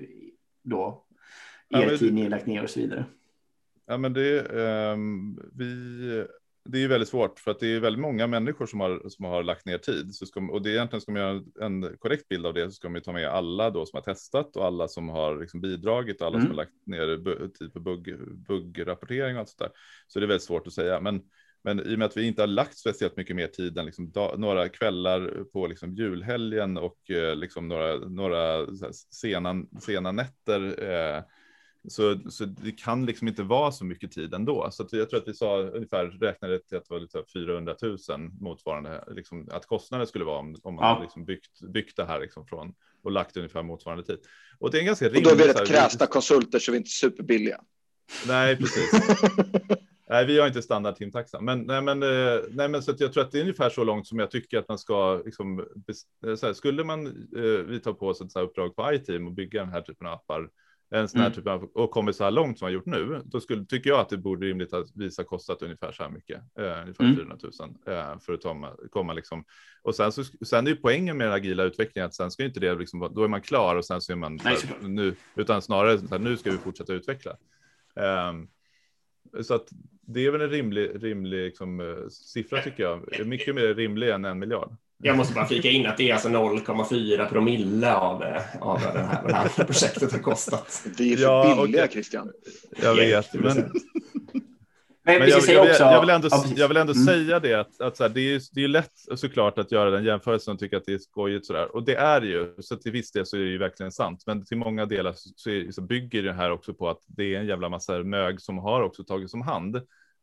[0.63, 1.05] då
[1.69, 3.05] er ja, tid ni lagt ner och så vidare?
[3.87, 6.25] Ja, men det, um, vi,
[6.65, 9.43] det är väldigt svårt för att det är väldigt många människor som har, som har
[9.43, 10.15] lagt ner tid.
[10.15, 12.71] Så ska, och det är egentligen ska man göra en korrekt bild av det så
[12.71, 16.21] ska man ta med alla då som har testat och alla som har liksom bidragit
[16.21, 16.47] och alla mm.
[16.47, 18.15] som har lagt ner tid på bugg,
[18.47, 19.71] buggrapportering och allt sånt där.
[20.07, 21.01] Så det är väldigt svårt att säga.
[21.01, 21.21] Men
[21.67, 24.11] men i och med att vi inte har lagt speciellt mycket mer tid än liksom
[24.37, 28.65] några kvällar på liksom julhelgen och eh, liksom några, några
[29.11, 31.23] sena, sena nätter eh,
[31.87, 34.69] så, så det kan liksom inte vara så mycket tid ändå.
[34.71, 37.97] Så jag tror att vi sa ungefär räknade till att det var lite 400 000
[38.39, 41.01] motsvarande, liksom, att kostnaden skulle vara om, om man ja.
[41.01, 44.19] liksom byggt, byggt det här liksom från och lagt ungefär motsvarande tid.
[44.59, 45.27] Och det är en ganska rimlig.
[45.27, 47.61] Och då är vi rätt kräsna konsulter så vi är inte superbilliga.
[48.27, 48.91] Nej, precis.
[50.09, 53.23] nej, vi har inte standard timtaxa, men nej, men eh, nej, men så jag tror
[53.23, 55.21] att det är ungefär så långt som jag tycker att man ska.
[55.25, 55.65] Liksom,
[56.37, 59.27] så här, skulle man eh, vi ta på oss ett så här uppdrag på iTeam
[59.27, 60.49] och bygga den här typen av appar
[60.89, 61.35] en sån här mm.
[61.35, 63.99] typ av, och kommit så här långt som man gjort nu, då skulle, tycker jag
[63.99, 67.15] att det borde rimligt att visa kostat ungefär så här mycket, eh, ungefär mm.
[67.15, 69.45] 400 000 eh, för att ta, komma liksom.
[69.81, 72.59] Och sen så, sen är ju poängen med den agila utvecklingen att sen ska inte
[72.59, 75.61] det liksom, då är man klar och sen så är man Nej, här, nu, utan
[75.61, 77.31] snarare så här, nu ska vi fortsätta utveckla.
[77.95, 78.33] Eh,
[79.43, 79.67] så att
[80.07, 84.25] det är väl en rimlig, rimlig liksom, eh, siffra tycker jag, mycket mer rimlig än
[84.25, 84.75] en miljard.
[85.03, 88.99] Jag måste bara flika in att det är alltså 0,4 promille av, eh, av det,
[88.99, 90.83] här, det här projektet har kostat.
[90.97, 92.31] Vi är för ja, billiga, och, Christian.
[92.81, 93.71] Jag vet, men...
[95.07, 97.05] Men, men jag, jag, vill, jag, vill ändå, jag vill ändå mm.
[97.05, 100.03] säga det att, att så här, det, är, det är lätt såklart att göra den
[100.03, 101.75] jämförelsen och tycka att det är skojigt så där.
[101.75, 104.23] Och det är ju, så till viss del så är det ju verkligen sant.
[104.25, 107.39] Men till många delar så, är, så bygger det här också på att det är
[107.39, 109.75] en jävla massa mög som har också tagits om hand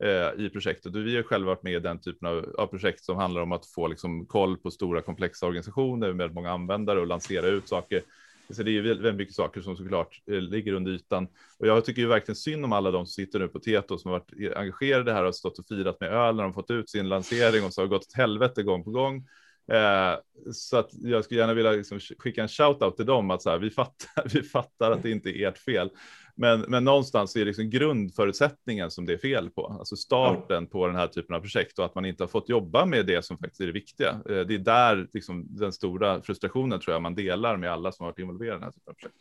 [0.02, 0.94] eh, i projektet.
[0.94, 3.52] Och vi har själva varit med i den typen av, av, projekt som handlar om
[3.52, 8.02] att få liksom, koll på stora komplexa organisationer med många användare och lansera ut saker.
[8.50, 11.28] Så det är väldigt mycket saker som såklart eh, ligger under ytan.
[11.58, 14.10] Och jag tycker ju verkligen synd om alla de som sitter nu på Teto som
[14.10, 17.08] har varit engagerade här och stått och firat med öl när de fått ut sin
[17.08, 19.26] lansering och så har gått åt helvete gång på gång.
[19.72, 20.18] Eh,
[20.52, 23.50] så att jag skulle gärna vilja liksom skicka en shout out till dem att så
[23.50, 25.90] här, vi fattar, vi fattar att det inte är ert fel.
[26.36, 30.70] Men, men någonstans är liksom grundförutsättningen som det är fel på, alltså starten ja.
[30.70, 33.24] på den här typen av projekt och att man inte har fått jobba med det
[33.24, 34.10] som faktiskt är det viktiga.
[34.10, 38.04] Eh, det är där liksom den stora frustrationen tror jag man delar med alla som
[38.04, 39.16] har varit involverade i den här typen av projekt.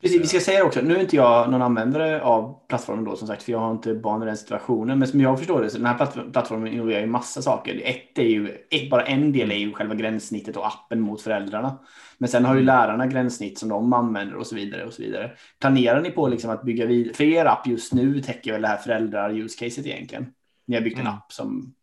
[0.00, 3.28] Precis, vi ska säga också, nu är inte jag någon användare av plattformen då som
[3.28, 4.98] sagt, för jag har inte barn i den situationen.
[4.98, 7.80] Men som jag förstår det, så den här plattformen involverar ju massa saker.
[7.84, 11.78] Ett är ju, ett, bara en del är ju själva gränssnittet och appen mot föräldrarna.
[12.18, 12.66] Men sen har ju mm.
[12.66, 15.30] lärarna gränssnitt som de använder och så vidare och så vidare.
[15.60, 17.14] Planerar ni på liksom att bygga vidare?
[17.14, 20.26] För er app just nu täcker väl det här föräldrar use caset egentligen?
[20.66, 21.14] Ni har byggt en mm.
[21.14, 21.74] app som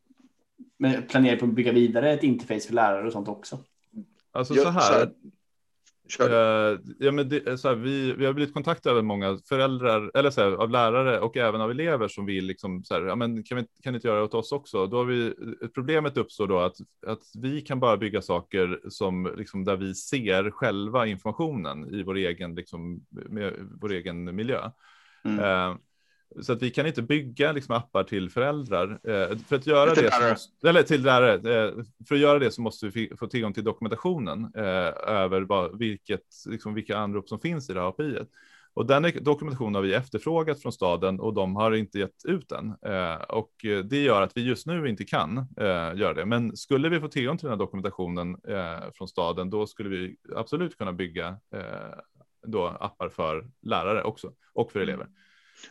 [0.78, 3.60] men planerar på att bygga vidare ett interface för lärare och sånt också?
[4.32, 5.10] Alltså så här,
[6.22, 10.30] Uh, ja, men det, så här, vi, vi har blivit kontaktade av många föräldrar eller
[10.30, 13.44] så här, av lärare och även av elever som vill liksom så här, ja, men
[13.44, 14.88] kan vi kan ni inte göra det åt oss också?
[14.88, 15.34] Då har vi
[15.74, 20.52] problemet uppstår då att, att vi kan bara bygga saker som liksom där vi ser
[20.52, 24.72] själva informationen i vår egen liksom med vår egen miljö.
[25.26, 25.40] Mm.
[25.40, 25.78] Uh,
[26.42, 29.00] så att vi kan inte bygga liksom appar till föräldrar.
[29.04, 30.32] Eh, för att göra till det, lärare.
[30.32, 31.74] Måste, eller till lärare, eh,
[32.08, 36.24] för att göra det så måste vi få tillgång till dokumentationen eh, över vad, vilket,
[36.50, 38.20] liksom, vilka anrop som finns i det här API.
[38.76, 42.76] Och den dokumentationen har vi efterfrågat från staden och de har inte gett ut den.
[42.86, 43.52] Eh, och
[43.84, 46.26] det gör att vi just nu inte kan eh, göra det.
[46.26, 50.16] Men skulle vi få tillgång till den här dokumentationen eh, från staden, då skulle vi
[50.36, 51.38] absolut kunna bygga
[52.48, 55.08] då appar för lärare också och för elever.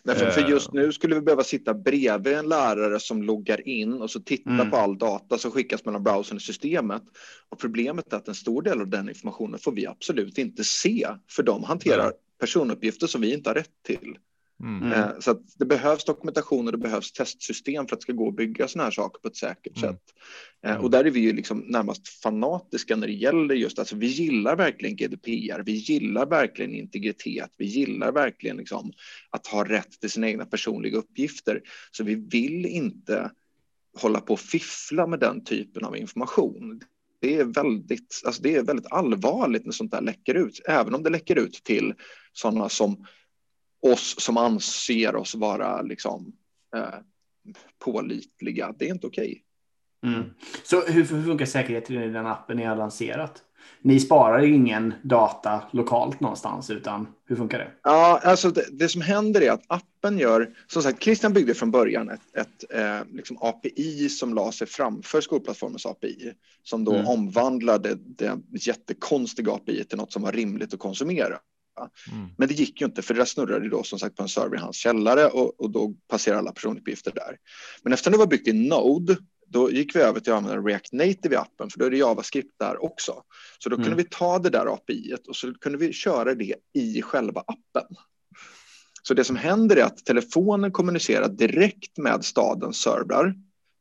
[0.02, 4.10] Därför, för just nu skulle vi behöva sitta bredvid en lärare som loggar in och
[4.10, 4.70] så titta mm.
[4.70, 7.02] på all data som skickas mellan browsern och systemet.
[7.48, 11.08] Och problemet är att en stor del av den informationen får vi absolut inte se,
[11.30, 14.18] för de hanterar personuppgifter som vi inte har rätt till.
[14.62, 14.92] Mm.
[14.92, 18.28] Eh, så att det behövs dokumentation och det behövs testsystem för att det ska gå
[18.28, 19.92] att bygga sådana här saker på ett säkert mm.
[19.92, 20.02] sätt.
[20.64, 20.82] Eh, mm.
[20.82, 24.56] Och där är vi ju liksom närmast fanatiska när det gäller just, alltså vi gillar
[24.56, 28.92] verkligen GDPR, vi gillar verkligen integritet, vi gillar verkligen liksom
[29.30, 31.60] att ha rätt till sina egna personliga uppgifter.
[31.90, 33.30] Så vi vill inte
[33.98, 36.80] hålla på och fiffla med den typen av information.
[37.20, 41.02] Det är väldigt, alltså det är väldigt allvarligt när sånt där läcker ut, även om
[41.02, 41.94] det läcker ut till
[42.32, 43.06] sådana som
[43.92, 46.32] oss som anser oss vara liksom,
[46.76, 46.94] eh,
[47.84, 48.74] pålitliga.
[48.78, 49.42] Det är inte okej.
[50.02, 50.14] Okay.
[50.14, 50.30] Mm.
[50.64, 53.42] Så hur, hur funkar säkerheten i den appen ni har lanserat?
[53.82, 57.70] Ni sparar ingen data lokalt någonstans, utan hur funkar det?
[57.82, 61.70] Ja, alltså det, det som händer är att appen gör, som sagt, Christian byggde från
[61.70, 67.06] början ett, ett eh, liksom API som la sig framför skolplattformens API, som då mm.
[67.06, 71.38] omvandlade det jättekonstiga API till något som var rimligt att konsumera.
[72.12, 72.28] Mm.
[72.38, 74.56] Men det gick ju inte för det där snurrade då som sagt på en server
[74.56, 77.36] i hans källare och, och då passerar alla personuppgifter där.
[77.82, 80.92] Men efter det var byggt i Node då gick vi över till att använda React
[80.92, 83.22] Native i appen för då är det JavaScript där också.
[83.58, 83.84] Så då mm.
[83.84, 87.96] kunde vi ta det där API och så kunde vi köra det i själva appen.
[89.02, 93.34] Så det som händer är att telefonen kommunicerar direkt med stadens servrar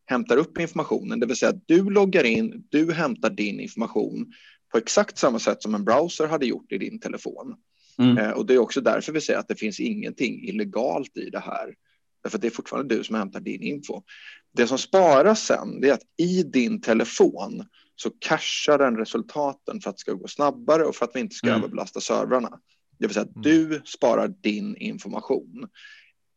[0.05, 4.33] hämtar upp informationen, det vill säga att du loggar in, du hämtar din information
[4.71, 7.55] på exakt samma sätt som en browser hade gjort i din telefon.
[7.99, 8.17] Mm.
[8.17, 11.39] Eh, och det är också därför vi säger att det finns ingenting illegalt i det
[11.39, 11.75] här.
[12.23, 14.01] Därför att det är fortfarande du som hämtar din info.
[14.53, 19.89] Det som sparas sen det är att i din telefon så cashar den resultaten för
[19.89, 21.59] att det ska gå snabbare och för att vi inte ska mm.
[21.59, 22.59] överbelasta servrarna.
[22.99, 23.41] Det vill säga att mm.
[23.41, 25.67] du sparar din information.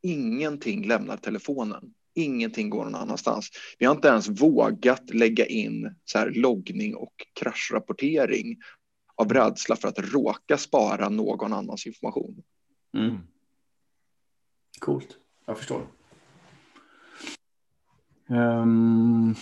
[0.02, 1.84] Ingenting lämnar telefonen.
[2.14, 3.50] Ingenting går någon annanstans.
[3.78, 8.56] Vi har inte ens vågat lägga in så här loggning och kraschrapportering
[9.16, 12.42] av rädsla för att råka spara någon annans information.
[12.96, 13.18] Mm.
[14.78, 15.08] Coolt,
[15.46, 15.82] jag förstår.
[18.28, 19.34] Um,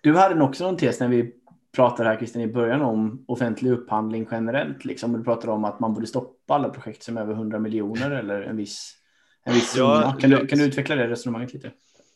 [0.00, 1.34] du hade också någon tes när vi
[1.72, 4.84] pratade här Christian i början om offentlig upphandling generellt.
[4.84, 5.12] Liksom.
[5.12, 8.42] Du pratade om att man borde stoppa alla projekt som är över 100 miljoner eller
[8.42, 8.96] en viss,
[9.44, 11.72] en viss ja, Kan, du, kan du utveckla det resonemanget lite?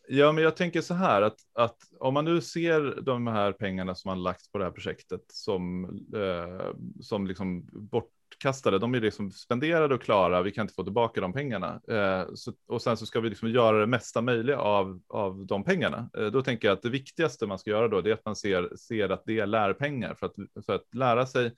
[0.09, 3.95] Ja, men jag tänker så här att, att om man nu ser de här pengarna
[3.95, 9.31] som man lagt på det här projektet som, eh, som liksom bortkastade, de är liksom
[9.31, 11.81] spenderade och klara, vi kan inte få tillbaka de pengarna.
[11.89, 15.65] Eh, så, och sen så ska vi liksom göra det mesta möjliga av, av de
[15.65, 16.11] pengarna.
[16.19, 18.37] Eh, då tänker jag att det viktigaste man ska göra då, det är att man
[18.37, 21.53] ser, ser att det är lärpengar för att, för att lära sig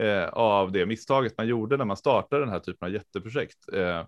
[0.00, 3.68] eh, av det misstaget man gjorde när man startade den här typen av jätteprojekt.
[3.72, 4.04] Eh,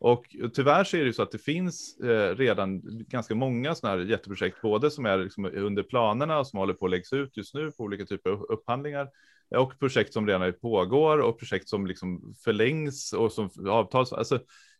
[0.00, 3.74] Eh, och tyvärr så är det ju så att det finns eh, redan ganska många
[3.74, 7.12] sådana här jätteprojekt, både som är liksom under planerna och som håller på att läggas
[7.12, 9.08] ut just nu på olika typer av upphandlingar
[9.56, 14.12] och projekt som redan pågår och projekt som liksom förlängs och som avtals.
[14.12, 14.38] Alltså,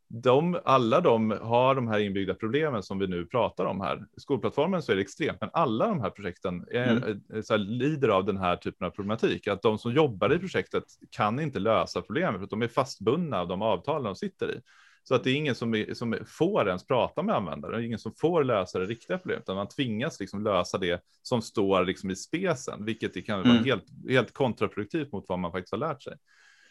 [0.08, 4.04] de, alla de har de här inbyggda problemen som vi nu pratar om här.
[4.16, 7.02] Skolplattformen så är det extremt, men alla de här projekten är, mm.
[7.02, 9.46] Eh, här, lider av den här typen av problematik.
[9.46, 13.40] Att de som jobbar i projektet kan inte lösa problemet för att de är fastbundna
[13.40, 14.60] av de avtal de sitter i.
[15.04, 17.98] Så att det är ingen som, som får ens prata med användare, det är ingen
[17.98, 22.10] som får lösa det riktiga problemet, utan man tvingas liksom lösa det som står liksom
[22.10, 23.64] i spesen, vilket kan vara mm.
[23.64, 26.14] helt, helt kontraproduktivt mot vad man faktiskt har lärt sig.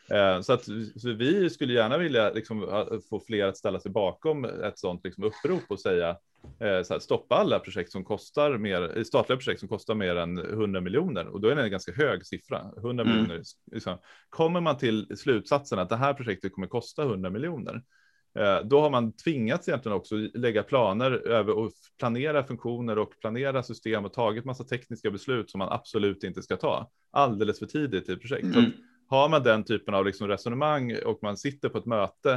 [0.10, 0.64] Eh, så att
[0.96, 5.24] så vi skulle gärna vilja liksom få fler att ställa sig bakom ett sådant liksom
[5.24, 6.10] upprop och säga
[6.60, 10.82] eh, här, stoppa alla projekt som kostar mer, statliga projekt som kostar mer än 100
[10.82, 12.72] miljoner och då är det en ganska hög siffra.
[12.78, 13.08] 100 mm.
[13.08, 13.44] miljoner.
[13.72, 13.98] Liksom.
[14.30, 17.82] Kommer man till slutsatsen att det här projektet kommer kosta 100 miljoner,
[18.64, 24.06] då har man tvingats egentligen också lägga planer över och planera funktioner och planera system
[24.06, 28.18] och tagit massa tekniska beslut som man absolut inte ska ta alldeles för tidigt i
[28.18, 28.56] projekt.
[28.56, 28.72] Mm.
[29.08, 32.32] har man den typen av liksom resonemang och man sitter på ett möte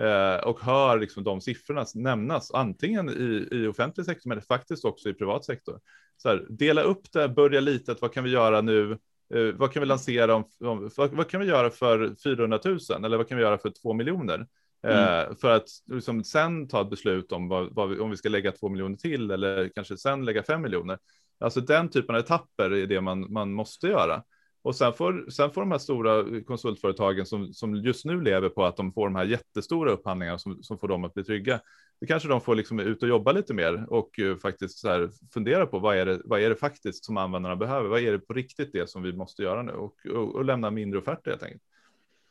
[0.00, 5.08] eh, och hör liksom de siffrorna nämnas antingen i, i offentlig sektor men faktiskt också
[5.08, 5.80] i privat sektor.
[6.16, 8.98] Så här, dela upp det, börja lite, vad kan vi göra nu?
[9.34, 12.78] Eh, vad kan vi lansera om, om vad, vad, kan vi göra för 400 000
[13.04, 14.46] eller vad kan vi göra för 2 miljoner?
[14.84, 15.28] Mm.
[15.30, 18.28] Eh, för att liksom sen ta ett beslut om vad, vad vi, om vi ska
[18.28, 20.98] lägga två miljoner till eller kanske sen lägga fem miljoner.
[21.40, 24.22] Alltså den typen av etapper är det man, man måste göra.
[24.62, 28.64] Och sen får, sen får de här stora konsultföretagen som, som just nu lever på
[28.64, 31.60] att de får de här jättestora upphandlingarna som, som får dem att bli trygga.
[32.00, 35.10] Det kanske de får liksom ut och jobba lite mer och uh, faktiskt så här
[35.34, 37.88] fundera på vad är, det, vad är det faktiskt som användarna behöver?
[37.88, 40.70] Vad är det på riktigt det som vi måste göra nu och, och, och lämna
[40.70, 41.62] mindre offerter helt enkelt.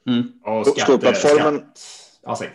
[0.08, 0.24] Mm.
[0.44, 1.63] Och skatte, skatt
[2.26, 2.46] Alltså.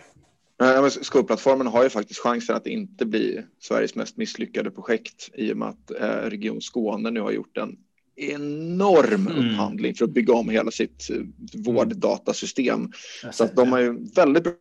[1.01, 5.67] Skolplattformen har ju faktiskt chansen att inte bli Sveriges mest misslyckade projekt i och med
[5.67, 7.77] att eh, Region Skåne nu har gjort en
[8.15, 9.37] enorm mm.
[9.37, 11.17] upphandling för att bygga om hela sitt eh,
[11.53, 12.91] vårddatasystem.
[13.31, 14.55] Så att de har ju väldigt bra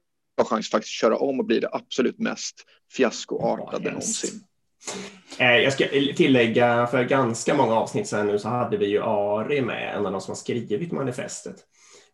[0.45, 4.41] chans att faktiskt köra om och bli det absolut mest fiaskoartade någonsin.
[5.39, 9.61] Eh, jag ska tillägga, för ganska många avsnitt sedan nu så hade vi ju Ari
[9.61, 11.57] med, en av de som har skrivit manifestet.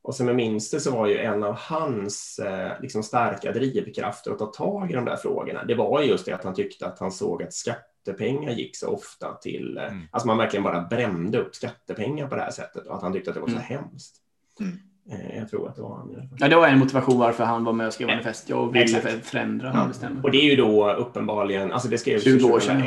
[0.05, 4.31] Och som jag minns det så var ju en av hans eh, liksom starka drivkrafter
[4.31, 5.65] att ta tag i de där frågorna.
[5.65, 9.35] Det var just det att han tyckte att han såg att skattepengar gick så ofta
[9.35, 10.03] till, eh, mm.
[10.11, 13.31] alltså man verkligen bara brände upp skattepengar på det här sättet och att han tyckte
[13.31, 13.67] att det var så mm.
[13.67, 14.17] hemskt.
[14.61, 14.79] Mm.
[15.11, 16.29] Eh, jag tror att det var han.
[16.39, 18.49] Ja, det var en motivation varför han var med och skrev manifest.
[18.49, 19.27] Jag ville Exakt.
[19.27, 19.91] förändra.
[20.03, 20.09] Ja.
[20.23, 22.83] Och det är ju då uppenbarligen, alltså det skrevs 20 år sedan.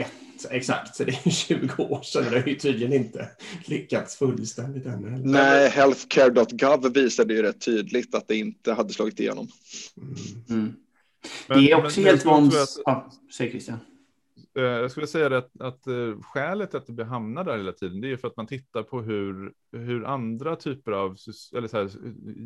[0.45, 2.23] Exakt, så det är 20 år sedan.
[2.32, 3.30] Det har ju tydligen inte
[3.65, 5.10] lyckats fullständigt ännu.
[5.10, 9.47] Nej, healthcare.gov visade ju rätt tydligt att det inte hade slagit igenom.
[9.97, 10.15] Mm.
[10.50, 10.73] Mm.
[11.47, 12.82] Det är också men, helt vanligt.
[12.86, 13.80] Ja, säg Christian.
[14.58, 18.12] Eh, jag skulle säga att, att uh, skälet att vi hamnar där hela tiden, det
[18.12, 21.17] är för att man tittar på hur, hur andra typer av
[21.56, 21.90] eller så här,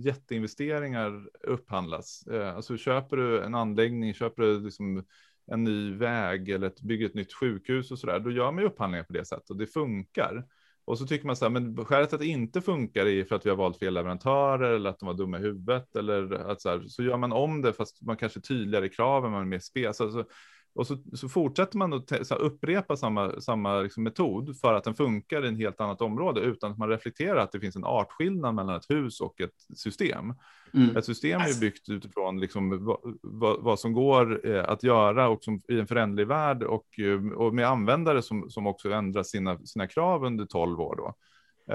[0.05, 2.23] jätteinvesteringar upphandlas.
[2.31, 5.03] Uh, alltså köper du en anläggning, köper du liksom
[5.47, 8.63] en ny väg eller ett, bygger ett nytt sjukhus och så där, då gör man
[8.63, 10.45] ju upphandlingar på det sättet och det funkar.
[10.85, 13.45] Och så tycker man så här, men skälet att det inte funkar är för att
[13.45, 16.69] vi har valt fel leverantörer eller att de var dumma i huvudet eller att så
[16.69, 19.59] här, så gör man om det fast man kanske tydligare i kraven, man är mer
[19.59, 20.01] spes.
[20.01, 20.25] Alltså,
[20.73, 24.95] och så, så fortsätter man att så upprepa samma, samma liksom metod för att den
[24.95, 28.55] funkar i en helt annat område utan att man reflekterar att det finns en artskillnad
[28.55, 30.33] mellan ett hus och ett system.
[30.73, 30.97] Mm.
[30.97, 35.43] Ett system är byggt utifrån liksom vad, vad, vad som går eh, att göra och
[35.43, 39.57] som, i en föränderlig värld och, eh, och med användare som, som också ändrar sina,
[39.65, 40.95] sina krav under 12 år.
[40.95, 41.15] Då.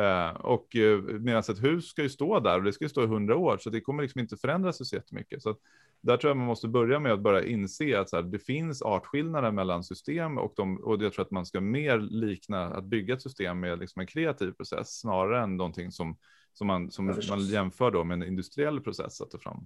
[0.01, 3.03] Eh, och eh, medan ett hus ska ju stå där och det ska ju stå
[3.03, 5.43] i 100 år så det kommer liksom inte förändras så jättemycket.
[5.43, 5.59] Så att,
[6.01, 8.83] där tror jag man måste börja med att börja inse att så här, det finns
[8.83, 13.15] artskillnader mellan system och, de, och jag tror att man ska mer likna att bygga
[13.15, 16.17] ett system med liksom en kreativ process snarare än någonting som,
[16.53, 19.65] som, man, som man jämför då med en industriell process att ta fram.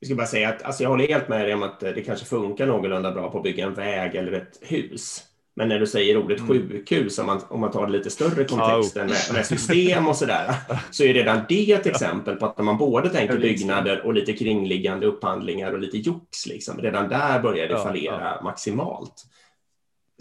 [0.00, 2.26] Jag ska bara säga att alltså jag håller helt med dig om att det kanske
[2.26, 5.24] funkar någorlunda bra på att bygga en väg eller ett hus.
[5.58, 6.48] Men när du säger ordet mm.
[6.48, 10.54] sjukhus, om man, om man tar det lite större kontexten med, med, system och sådär,
[10.90, 14.32] så är redan det ett exempel på att när man både tänker byggnader och lite
[14.32, 18.44] kringliggande upphandlingar och lite jox, liksom, redan där börjar det ja, fallera ja.
[18.44, 19.26] maximalt.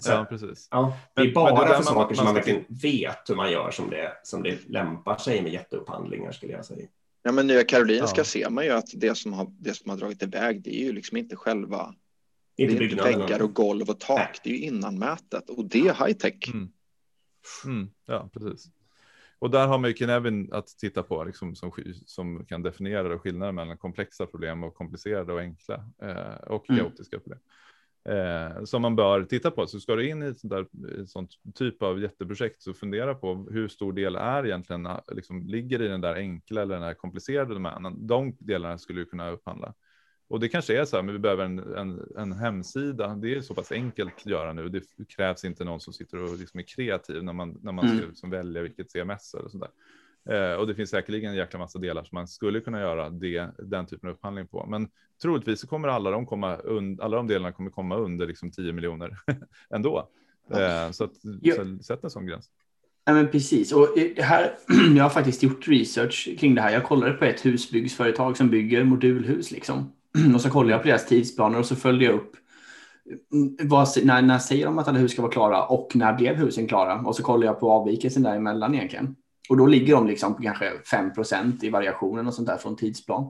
[0.01, 0.67] Så, ja, precis.
[0.71, 3.71] Ja, det är bara det för saker man, som man verkligen vet hur man gör
[3.71, 6.88] som det, som det lämpar sig med jätteupphandlingar, skulle jag säga.
[7.23, 8.25] Ja, men Nya Karolinska ja.
[8.25, 10.93] ser man ju att det som, har, det som har dragit iväg, det är ju
[10.93, 11.95] liksom inte själva
[12.64, 14.39] inte det är inte väggar och golv och tak, Nej.
[14.43, 16.53] det är ju innanmätet och det är high tech.
[16.53, 16.70] Mm.
[17.66, 18.66] Mm, ja, precis.
[19.39, 21.72] Och där har man ju Kinevin att titta på liksom, som,
[22.06, 26.82] som kan definiera skillnaden mellan komplexa problem och komplicerade och enkla eh, och mm.
[26.82, 27.39] kaotiska problem.
[28.10, 29.68] Eh, som man bör titta på.
[29.68, 33.16] Så ska du in i ett sånt, där, ett sånt typ av jätteprojekt så fundera
[33.16, 36.93] på hur stor del är egentligen liksom, ligger i den där enkla eller den här
[36.93, 38.08] komplicerade domänen.
[38.08, 39.74] De delarna skulle du kunna upphandla.
[40.28, 43.15] Och det kanske är så här, men vi behöver en, en, en hemsida.
[43.15, 44.69] Det är så pass enkelt att göra nu.
[44.69, 47.97] Det krävs inte någon som sitter och liksom är kreativ när man, när man mm.
[47.97, 49.69] ska liksom välja vilket CMS eller sådär.
[50.30, 53.49] Eh, och det finns säkerligen en jäkla massa delar som man skulle kunna göra det,
[53.57, 54.65] den typen av upphandling på.
[54.69, 54.88] Men
[55.21, 58.73] troligtvis så kommer alla de, komma und, alla de delarna kommer komma under liksom 10
[58.73, 59.17] miljoner
[59.69, 60.09] ändå.
[60.51, 61.15] Eh, så, att,
[61.55, 62.49] så sätt en sån gräns.
[63.05, 63.71] Ja, men precis.
[63.71, 64.57] Och det här,
[64.95, 66.73] jag har faktiskt gjort research kring det här.
[66.73, 69.51] Jag kollade på ett husbyggsföretag som bygger modulhus.
[69.51, 69.91] Liksom.
[70.36, 72.32] Och så kollade jag på deras tidsplaner och så följde jag upp
[73.34, 76.36] mm, vad, när, när säger de att alla hus ska vara klara och när blev
[76.36, 76.99] husen klara?
[76.99, 79.16] Och så kollade jag på avvikelsen däremellan egentligen.
[79.49, 83.22] Och då ligger de liksom på kanske 5% i variationen och sånt där från tidsplan.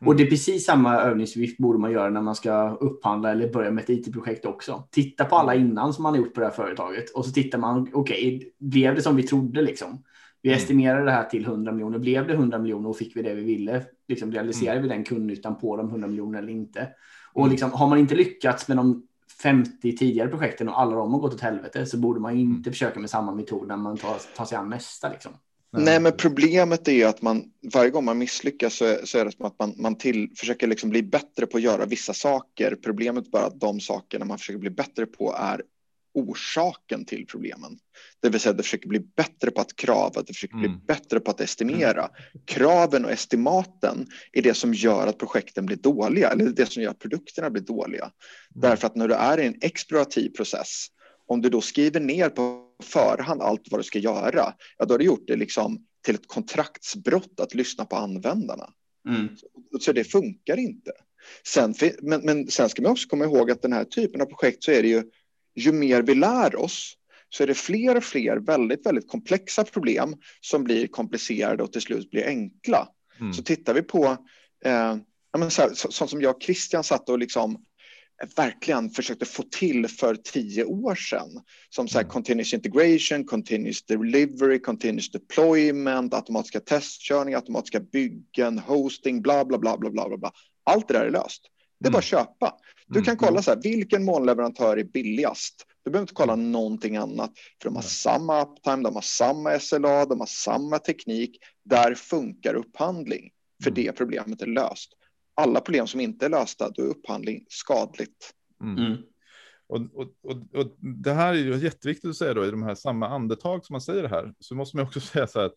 [0.00, 0.08] Mm.
[0.08, 3.70] Och det är precis samma övningsvift borde man göra när man ska upphandla eller börja
[3.70, 4.88] med ett IT-projekt också.
[4.90, 7.58] Titta på alla innan som man har gjort på det här företaget och så tittar
[7.58, 10.02] man, okej, okay, blev det som vi trodde liksom?
[10.42, 10.58] Vi mm.
[10.58, 11.98] estimerade det här till 100 miljoner.
[11.98, 13.84] Blev det 100 miljoner och fick vi det vi ville?
[14.08, 14.88] Liksom realiserade mm.
[14.88, 16.88] vi den kundnyttan på de 100 miljonerna eller inte?
[17.32, 17.50] Och mm.
[17.50, 19.06] liksom, har man inte lyckats med de
[19.42, 22.42] 50 tidigare projekten och alla de har gått åt helvete så borde man mm.
[22.42, 25.08] inte försöka med samma metod när man tar, tar sig an nästa.
[25.08, 25.32] Liksom.
[25.78, 27.44] Nej, men problemet är att man
[27.74, 30.66] varje gång man misslyckas så är, så är det som att man, man till, försöker
[30.66, 32.76] liksom bli bättre på att göra vissa saker.
[32.84, 35.62] Problemet är bara att de sakerna man försöker bli bättre på är
[36.16, 37.78] orsaken till problemen.
[38.22, 40.70] Det vill säga att det försöker bli bättre på att krava, det försöker mm.
[40.70, 42.08] bli bättre på att estimera.
[42.44, 46.90] Kraven och estimaten är det som gör att projekten blir dåliga, eller det som gör
[46.90, 48.04] att produkterna blir dåliga.
[48.04, 48.12] Mm.
[48.54, 50.86] Därför att när du är i en explorativ process,
[51.26, 54.98] om du då skriver ner på förhand allt vad du ska göra, ja då har
[54.98, 58.72] du gjort det liksom till ett kontraktsbrott att lyssna på användarna.
[59.08, 59.28] Mm.
[59.36, 59.46] Så,
[59.80, 60.92] så det funkar inte.
[61.46, 64.64] Sen, men, men sen ska man också komma ihåg att den här typen av projekt
[64.64, 65.02] så är det ju
[65.56, 66.96] ju mer vi lär oss
[67.28, 71.82] så är det fler och fler väldigt, väldigt komplexa problem som blir komplicerade och till
[71.82, 72.88] slut blir enkla.
[73.20, 73.32] Mm.
[73.32, 74.04] Så tittar vi på,
[74.64, 74.96] eh,
[75.32, 77.64] ja, så här, så, sånt som jag och Christian satt och liksom
[78.36, 81.28] verkligen försökte få till för tio år sedan.
[81.70, 82.12] Som så här, mm.
[82.12, 89.90] continuous integration, continuous delivery, continuous deployment, automatiska testkörningar, automatiska byggen, hosting, bla bla bla bla
[89.90, 90.32] bla bla.
[90.64, 91.42] Allt det där är löst.
[91.80, 92.24] Det är bara att mm.
[92.24, 92.54] köpa.
[92.88, 93.18] Du kan mm.
[93.18, 95.66] kolla så här, vilken molnleverantör är billigast?
[95.84, 96.52] Du behöver inte kolla mm.
[96.52, 97.32] någonting annat,
[97.62, 101.38] för de har samma uptime, de har samma SLA, de har samma teknik.
[101.64, 103.30] Där funkar upphandling,
[103.64, 104.92] för det problemet är löst.
[105.34, 108.32] Alla problem som inte är lösta, då är upphandling skadligt.
[108.62, 108.96] Mm.
[109.68, 112.74] Och, och, och, och, det här är ju jätteviktigt att säga då i de här
[112.74, 115.56] samma andetag som man säger det här, så måste man också säga så här att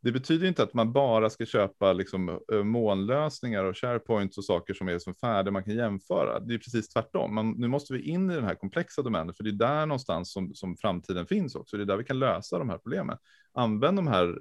[0.00, 4.88] det betyder inte att man bara ska köpa liksom, molnlösningar och sharepoints och saker som
[4.88, 6.40] är som färdiga man kan jämföra.
[6.40, 7.34] Det är precis tvärtom.
[7.34, 10.32] Man, nu måste vi in i den här komplexa domänen, för det är där någonstans
[10.32, 11.76] som, som framtiden finns också.
[11.76, 13.18] Det är där vi kan lösa de här problemen.
[13.54, 14.38] Använd de här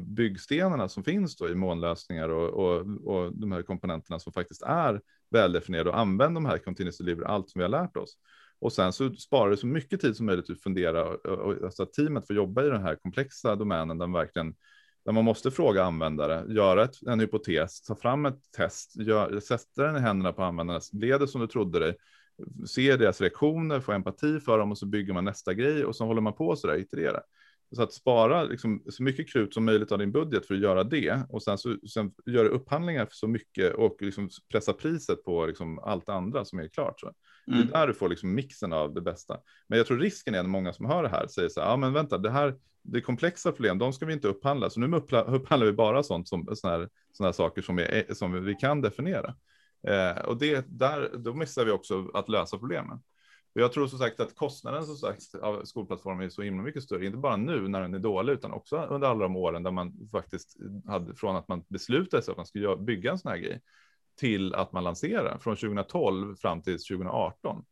[0.00, 5.00] byggstenarna som finns då i molnlösningar och, och, och de här komponenterna som faktiskt är
[5.30, 8.18] väldefinierade och använd de här continuous delivery, allt som vi har lärt oss.
[8.60, 11.64] Och sen så sparar du så mycket tid som möjligt att fundera och, och, och
[11.64, 14.54] alltså att teamet får jobba i den här komplexa domänen där man verkligen
[15.04, 19.82] där man måste fråga användare, göra ett, en hypotes, ta fram ett test, gör, sätta
[19.82, 20.80] den i händerna på användarna.
[20.92, 21.96] leder som du trodde dig?
[22.66, 26.06] se deras reaktioner, få empati för dem och så bygger man nästa grej och så
[26.06, 27.20] håller man på så där, iterera.
[27.74, 30.84] Så att spara liksom, så mycket krut som möjligt av din budget för att göra
[30.84, 35.46] det och sen, så, sen göra upphandlingar för så mycket och liksom pressa priset på
[35.46, 37.00] liksom allt andra som är klart.
[37.00, 37.06] Så.
[37.06, 37.14] Mm.
[37.46, 37.72] Det är mm.
[37.72, 39.38] där du får liksom mixen av det bästa.
[39.68, 41.76] Men jag tror risken är att många som hör det här säger så här, ja
[41.76, 42.54] men vänta, det här
[42.84, 44.96] det är komplexa problem, de ska vi inte upphandla, så nu
[45.26, 48.80] upphandlar vi bara sånt som såna här, såna här saker som, är, som vi kan
[48.80, 49.34] definiera.
[49.88, 53.02] Eh, och det, där, då missar vi också att lösa problemen.
[53.56, 57.06] Jag tror som sagt att kostnaden som sagt, av skolplattformen är så himla mycket större,
[57.06, 60.08] inte bara nu när den är dålig, utan också under alla de åren där man
[60.12, 63.60] faktiskt hade från att man beslutade sig att man skulle bygga en sån här grej
[64.20, 67.64] till att man lanserar från 2012 fram till 2018.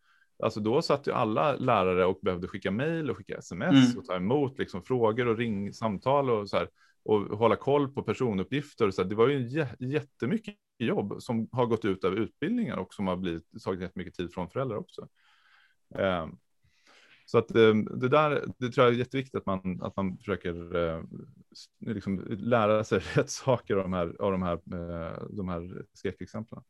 [0.42, 3.98] Alltså då satt ju alla lärare och behövde skicka mejl och skicka sms mm.
[3.98, 6.68] och ta emot liksom frågor och ring samtal och så här
[7.04, 8.90] och hålla koll på personuppgifter.
[8.90, 13.16] Så det var ju jättemycket jobb som har gått ut av utbildningar och som har
[13.16, 15.08] blivit tagit jättemycket tid från föräldrar också.
[15.98, 16.36] Ehm,
[17.26, 20.76] så att ehm, det där, det tror jag är jätteviktigt att man, att man försöker
[20.76, 21.02] eh,
[21.80, 26.62] liksom lära sig rätt saker av de här, av de här, eh, de här skräckexemplen.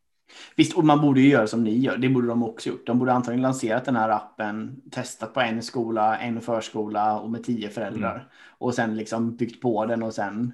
[0.56, 1.96] Visst, och man borde ju göra som ni gör.
[1.96, 2.86] Det borde de också gjort.
[2.86, 7.44] De borde antagligen lanserat den här appen, testat på en skola, en förskola och med
[7.44, 8.26] tio föräldrar mm.
[8.58, 10.52] och sen liksom byggt på den och sen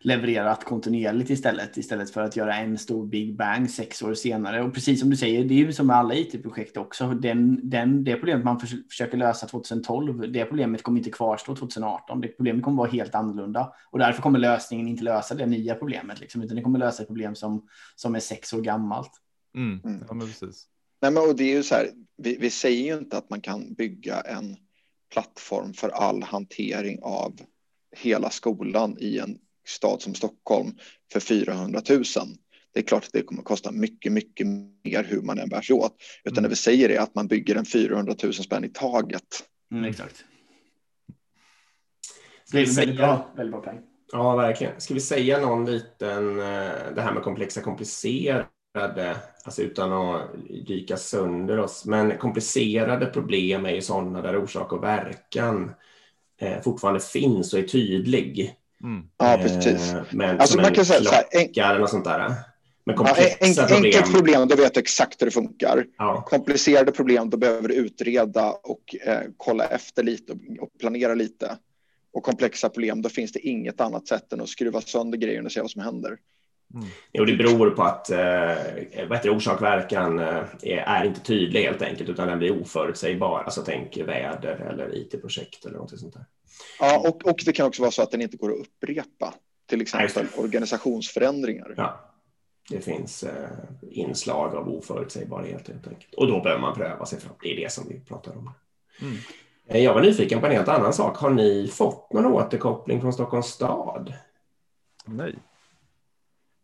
[0.00, 4.62] levererat kontinuerligt istället, istället för att göra en stor big bang sex år senare.
[4.62, 7.08] Och precis som du säger, det är ju som med alla it-projekt också.
[7.08, 12.20] Den, den, det problemet man försöker lösa 2012, det problemet kommer inte kvarstå 2018.
[12.20, 16.20] Det problemet kommer vara helt annorlunda och därför kommer lösningen inte lösa det nya problemet,
[16.20, 19.12] liksom, utan det kommer lösa ett problem som, som är sex år gammalt.
[19.56, 19.80] Mm.
[19.84, 20.04] mm.
[20.08, 20.66] Ja, men precis.
[21.02, 23.40] Nej, men och det är ju så här, vi, vi säger ju inte att man
[23.40, 24.56] kan bygga en
[25.12, 27.40] plattform för all hantering av
[27.96, 29.38] hela skolan i en
[29.68, 30.72] stad som Stockholm
[31.12, 32.04] för 400 000.
[32.74, 35.60] Det är klart att det kommer att kosta mycket, mycket mer hur man än bär
[35.60, 35.96] sig åt.
[36.24, 36.42] Utan mm.
[36.42, 39.44] det vi säger är att man bygger en 400 000 spänn i taget.
[39.72, 40.24] Mm, exakt.
[42.52, 43.80] Det är väldigt bra, väldigt bra poäng.
[44.12, 44.80] Ja, verkligen.
[44.80, 50.32] Ska vi säga någon liten, eh, det här med komplexa komplicerade, alltså utan att
[50.66, 55.70] dyka sönder oss, men komplicerade problem är ju sådana där orsak och verkan
[56.40, 58.57] eh, fortfarande finns och är tydlig.
[58.82, 59.04] Mm.
[59.18, 59.92] Ja, precis.
[59.92, 62.34] Eh, men alltså, man kan säga så här, en, eller sånt där.
[62.84, 63.84] Men komplexa ja, en, problem.
[63.84, 65.86] Enkelt problem, då vet du exakt hur det funkar.
[65.98, 66.22] Ja.
[66.26, 71.58] Komplicerade problem, då behöver du utreda och eh, kolla efter lite och, och, planera lite.
[72.12, 75.52] Och komplexa problem, då finns det inget annat sätt än att skruva sönder grejerna och
[75.52, 76.18] se vad som händer.
[76.74, 76.86] Mm.
[77.12, 82.28] Jo, det beror på att eh, orsak verkan eh, är inte tydlig helt enkelt, utan
[82.28, 83.42] den blir oförutsägbar.
[83.42, 86.24] Alltså tänk väder eller IT-projekt eller något sånt där.
[86.80, 89.34] Ja, och, och det kan också vara så att den inte går att upprepa,
[89.66, 91.74] till exempel organisationsförändringar.
[91.76, 92.14] Ja,
[92.70, 93.48] det finns eh,
[93.90, 96.14] inslag av oförutsägbarhet helt enkelt.
[96.14, 97.34] Och då behöver man pröva sig fram.
[97.42, 98.52] Det är det som vi pratar om.
[99.00, 99.16] Mm.
[99.66, 101.16] Eh, jag var nyfiken på en helt annan sak.
[101.16, 104.14] Har ni fått någon återkoppling från Stockholms stad?
[105.06, 105.34] Nej.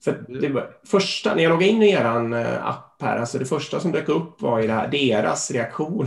[0.04, 3.80] För det första, när jag loggade in i er eh, app här, alltså det första
[3.80, 6.06] som dök upp var ju det här, deras reaktion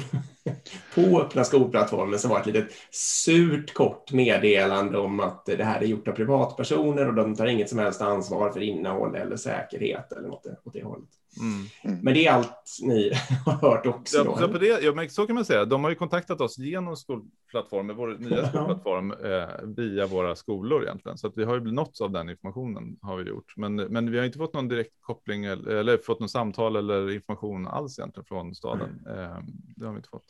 [0.96, 5.86] på öppna skolplattformen som var ett litet surt kort meddelande om att det här är
[5.86, 10.28] gjort av privatpersoner och de tar inget som helst ansvar för innehåll eller säkerhet eller
[10.28, 11.10] något åt det hållet.
[11.40, 12.02] Mm.
[12.02, 13.12] Men det är allt ni
[13.46, 14.24] har hört också?
[14.24, 15.66] Då, ja, på det, ja, men så kan man säga.
[15.66, 21.18] De har ju kontaktat oss genom skolplattformen, vår nya skolplattform, eh, via våra skolor egentligen.
[21.18, 23.54] Så att vi har ju nåtts av den informationen har vi gjort.
[23.58, 27.12] Men, men vi har inte fått någon direkt koppling eller, eller fått något samtal eller
[27.12, 29.06] information alls egentligen från staden.
[29.06, 29.20] Mm.
[29.20, 29.38] Eh,
[29.76, 30.26] det har vi inte fått.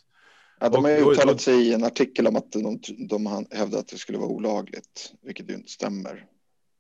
[0.60, 2.80] Ja, de har ju uttalat sig i en artikel om att de,
[3.10, 6.26] de hävdar att det skulle vara olagligt, vilket ju inte stämmer.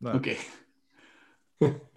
[0.05, 0.19] Okej.
[0.19, 0.35] Okay.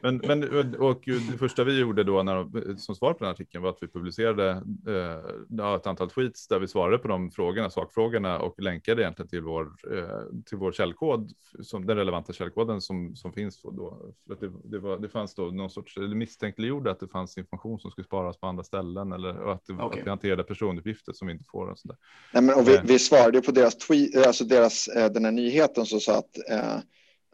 [0.02, 3.70] Men, men och det första vi gjorde då när, som svar på den artikeln var
[3.70, 4.50] att vi publicerade
[4.88, 9.42] eh, ett antal tweets där vi svarade på de frågorna, sakfrågorna och länkade egentligen till
[9.42, 14.12] vår, eh, till vår källkod, som, den relevanta källkoden som, som finns då.
[14.26, 17.38] För att det, det, var, det fanns då någon sorts, eller misstänkliggjorde att det fanns
[17.38, 20.00] information som skulle sparas på andra ställen eller att, det, okay.
[20.00, 21.66] att vi hanterade personuppgifter som vi inte får.
[21.66, 21.96] Och sådär.
[22.34, 22.82] Nej, men, och vi, eh.
[22.84, 26.78] vi svarade på deras tweet, alltså deras, eh, den här nyheten som sa att eh,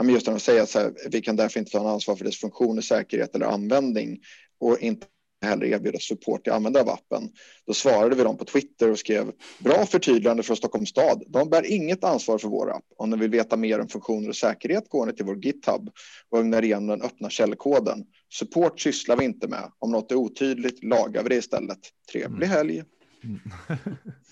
[0.05, 2.37] just när de säger att här, vi kan därför inte ta en ansvar för dess
[2.37, 4.19] funktioner, säkerhet eller användning
[4.61, 5.07] och inte
[5.43, 7.31] heller erbjuda support till användare av appen.
[7.67, 11.23] Då svarade vi dem på Twitter och skrev bra förtydligande från Stockholms stad.
[11.29, 12.85] De bär inget ansvar för vår app.
[12.97, 15.91] Om ni vill veta mer om funktioner och säkerhet går ni till vår GitHub
[16.31, 18.05] och ögnar igenom den öppna källkoden.
[18.33, 19.73] Support sysslar vi inte med.
[19.79, 21.79] Om något är otydligt lagar vi det istället.
[22.13, 22.57] Trevlig mm.
[22.57, 22.83] helg.
[23.25, 23.41] Mm.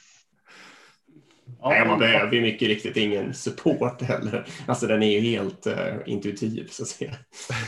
[1.60, 4.46] Ja, Nej, man behöver ju mycket riktigt ingen support heller.
[4.66, 5.74] Alltså den är ju helt uh,
[6.06, 7.14] intuitiv så att säga.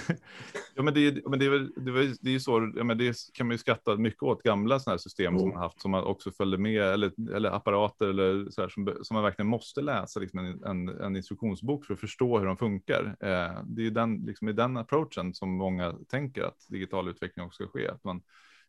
[0.74, 3.46] ja, men det men det är, det är, det är så, ja, men det kan
[3.46, 5.40] man ju skratta mycket åt gamla sådana här system mm.
[5.40, 8.96] som man haft som man också följde med eller, eller apparater eller så här, som,
[9.02, 12.56] som man verkligen måste läsa liksom en, en, en instruktionsbok för att förstå hur de
[12.56, 13.16] funkar.
[13.20, 17.46] Eh, det är ju den, liksom, i den approachen som många tänker att digital utveckling
[17.46, 17.88] också ska ske.
[17.88, 18.22] Att man,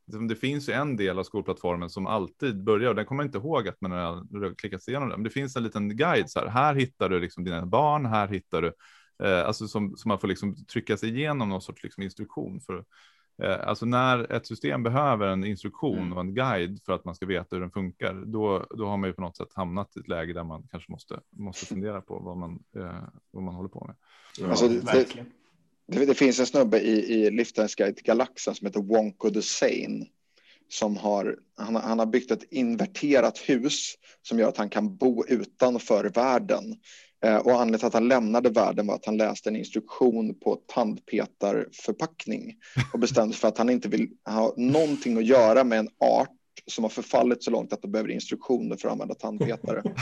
[0.07, 3.37] det finns ju en del av skolplattformen som alltid börjar och den kommer jag inte
[3.37, 5.17] ihåg att man har klickat igenom den.
[5.17, 6.47] Men det finns en liten guide så här.
[6.47, 8.05] Här hittar du liksom dina barn.
[8.05, 8.73] Här hittar du
[9.23, 12.85] eh, alltså som, som man får liksom trycka sig igenom någon sorts liksom instruktion för.
[13.43, 16.13] Eh, alltså när ett system behöver en instruktion mm.
[16.13, 19.09] och en guide för att man ska veta hur den funkar, då, då har man
[19.09, 22.19] ju på något sätt hamnat i ett läge där man kanske måste måste fundera på
[22.19, 23.95] vad man eh, vad man håller på med.
[24.39, 25.15] Ja, alltså, det,
[25.87, 29.41] det, det, finns en snubbe i, i Liftarens guide till galaxen som heter Wonko the
[29.41, 30.05] Sane.
[30.69, 35.25] Som har, han, han har byggt ett inverterat hus som gör att han kan bo
[35.27, 36.75] utanför världen.
[37.25, 40.55] Eh, och anledningen till att han lämnade världen var att han läste en instruktion på
[40.55, 42.55] tandpetarförpackning
[42.93, 46.29] och bestämde sig för att han inte vill ha någonting att göra med en art
[46.65, 49.83] som har förfallit så långt att de behöver instruktioner för att använda tandpetare.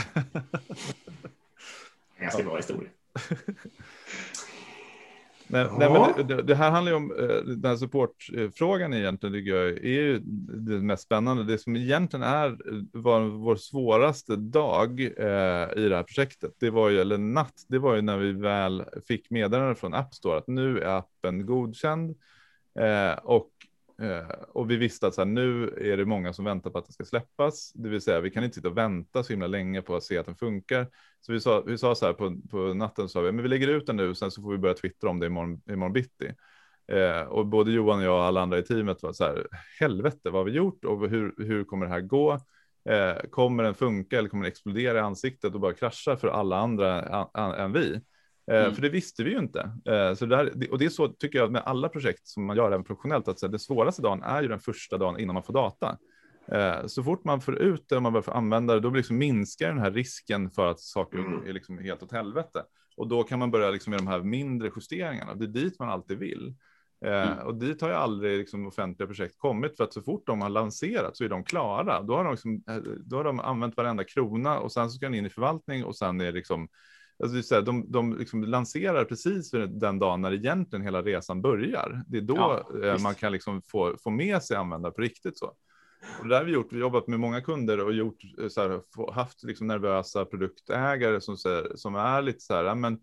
[2.20, 2.90] Ganska bra historia.
[5.48, 9.50] Nej, nej, men det, det, här handlar ju om eh, den här supportfrågan egentligen, tycker
[9.50, 11.44] jag, är ju det mest spännande.
[11.44, 12.58] Det som egentligen är
[12.92, 17.78] var vår svåraste dag eh, i det här projektet, det var ju, eller natt, det
[17.78, 22.16] var ju när vi väl fick meddelande från App Store att nu är appen godkänd
[22.78, 26.44] eh, och Eh, Eh, och vi visste att så här, nu är det många som
[26.44, 29.22] väntar på att den ska släppas, det vill säga vi kan inte sitta och vänta
[29.22, 30.86] så himla länge på att se att den funkar.
[31.20, 33.68] Så vi sa, vi sa så här på, på natten, sa vi, men vi lägger
[33.68, 36.34] ut den nu, sen så får vi börja twittra om det imorgon, imorgon bitti.
[36.92, 39.46] Eh, och både Johan och jag och alla andra i teamet var så här,
[39.80, 42.32] helvete vad har vi gjort och hur, hur kommer det här gå?
[42.88, 46.58] Eh, kommer den funka eller kommer den explodera i ansiktet och bara krascha för alla
[46.58, 47.02] andra
[47.56, 48.00] än vi?
[48.50, 48.74] Eh, mm.
[48.74, 49.70] För det visste vi ju inte.
[49.84, 52.56] Eh, så det här, och det är så tycker jag med alla projekt som man
[52.56, 55.52] gör även professionellt, att den svåraste dagen är ju den första dagen innan man får
[55.52, 55.98] data.
[56.48, 59.18] Eh, så fort man får ut det och man börjar få använda det, då liksom
[59.18, 61.46] minskar den här risken för att saker mm.
[61.46, 62.62] är liksom helt åt helvete.
[62.96, 65.34] Och då kan man börja liksom med de här mindre justeringarna.
[65.34, 66.54] Det är dit man alltid vill.
[67.04, 67.38] Mm.
[67.38, 70.48] Och dit har ju aldrig liksom offentliga projekt kommit för att så fort de har
[70.48, 72.02] lanserat så är de klara.
[72.02, 72.62] Då har de, liksom,
[72.98, 75.96] då har de använt varenda krona och sen så ska den in i förvaltning och
[75.96, 76.68] sen är liksom
[77.22, 82.02] Alltså så här, de de liksom lanserar precis den dagen när egentligen hela resan börjar.
[82.06, 85.38] Det är då ja, eh, man kan liksom få, få med sig användare på riktigt.
[85.38, 85.52] så.
[86.20, 86.72] Och det har vi gjort.
[86.72, 91.36] Vi har jobbat med många kunder och gjort eh, här, haft liksom nervösa produktägare som,
[91.74, 92.98] som är lite så här, men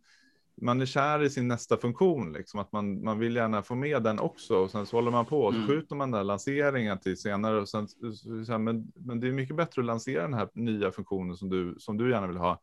[0.61, 4.03] man är kär i sin nästa funktion, liksom, att man, man vill gärna få med
[4.03, 5.67] den också och sen så håller man på och mm.
[5.67, 7.61] skjuter man den lanseringen till senare.
[7.61, 10.91] Och sen, så här, men, men det är mycket bättre att lansera den här nya
[10.91, 12.61] funktionen som du, som du gärna vill ha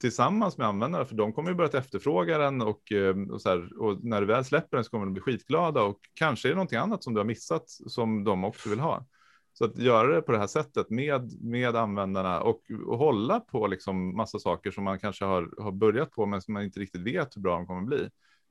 [0.00, 3.82] tillsammans med användarna, för de kommer ju börjat efterfråga den och, eh, och, så här,
[3.82, 6.56] och när du väl släpper den så kommer de bli skitglada och kanske är det
[6.56, 9.06] någonting annat som du har missat som de också vill ha.
[9.52, 13.66] Så att göra det på det här sättet med, med användarna och, och hålla på
[13.66, 17.00] liksom massa saker som man kanske har, har börjat på men som man inte riktigt
[17.00, 18.08] vet hur bra de kommer bli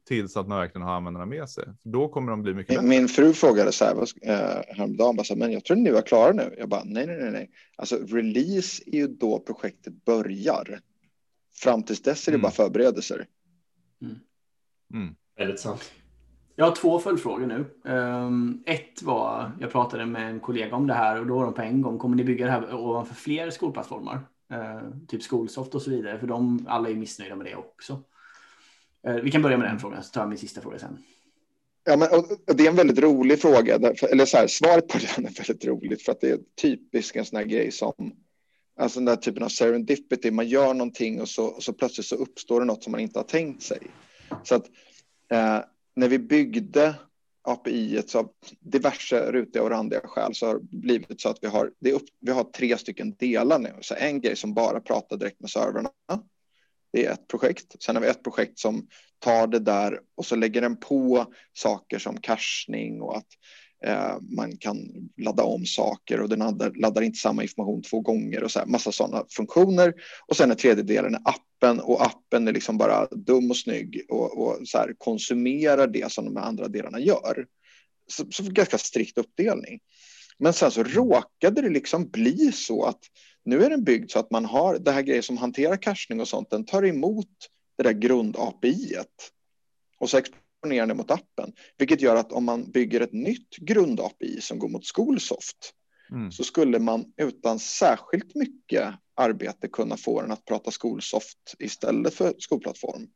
[0.07, 1.63] tills att man verkligen har användarna med sig.
[1.65, 2.87] För då kommer de bli mycket bättre.
[2.87, 6.01] Min fru frågade så här äh, häromdagen, bara så här, men jag tror ni var
[6.01, 6.55] klara nu.
[6.57, 7.49] Jag bara nej, nej, nej, nej.
[7.75, 10.79] Alltså release är ju då projektet börjar.
[11.55, 12.41] Fram tills dess är det mm.
[12.41, 13.27] bara förberedelser.
[14.01, 14.15] Mm.
[14.93, 15.15] Mm.
[15.37, 15.91] Väldigt sant.
[16.55, 17.91] Jag har två följdfrågor nu.
[17.91, 21.53] Um, ett var, jag pratade med en kollega om det här och då var de
[21.53, 24.19] på en gång, kommer ni bygga det här ovanför fler skolplattformar?
[24.53, 28.03] Uh, typ Skolsoft och så vidare, för de alla är missnöjda med det också.
[29.07, 30.97] Uh, vi kan börja med den frågan, så tar jag min sista fråga sen.
[31.83, 32.07] Ja, men,
[32.47, 33.75] och det är en väldigt rolig fråga,
[34.11, 37.25] eller så här, svaret på den är väldigt roligt för att det är typiskt en
[37.25, 37.93] sån här grej som
[38.79, 42.15] Alltså den där typen av serendipity, man gör någonting och så, och så plötsligt så
[42.15, 43.79] uppstår det något som man inte har tänkt sig.
[44.43, 44.65] Så att
[45.31, 45.59] eh,
[45.95, 46.95] när vi byggde
[47.43, 51.47] API så av diverse rutiga och randiga skäl så har det blivit så att vi
[51.47, 53.73] har, det upp, vi har tre stycken delar nu.
[53.81, 55.89] Så en grej som bara pratar direkt med servrarna.
[56.93, 57.83] Det är ett projekt.
[57.83, 58.87] Sen har vi ett projekt som
[59.19, 63.27] tar det där och så lägger den på saker som cachning och att
[64.21, 68.51] man kan ladda om saker och den laddar, laddar inte samma information två gånger och
[68.51, 69.93] så här, massa sådana funktioner.
[70.27, 74.05] Och sen är tredje delen är appen och appen är liksom bara dum och snygg
[74.09, 77.45] och, och så här, konsumerar det som de andra delarna gör.
[78.07, 79.79] Så, så ganska strikt uppdelning.
[80.37, 82.99] Men sen så råkade det liksom bli så att
[83.45, 86.27] nu är den byggd så att man har det här grejen som hanterar cachning och
[86.27, 87.29] sånt, den tar emot
[87.77, 88.95] det där grund-API.
[89.99, 90.17] Och så
[90.63, 91.53] exponerande mot appen.
[91.77, 95.73] Vilket gör att om man bygger ett nytt grund-API som går mot Skolsoft
[96.11, 96.31] mm.
[96.31, 102.33] så skulle man utan särskilt mycket arbete kunna få den att prata skolsoft istället för
[102.37, 103.07] skolplattform.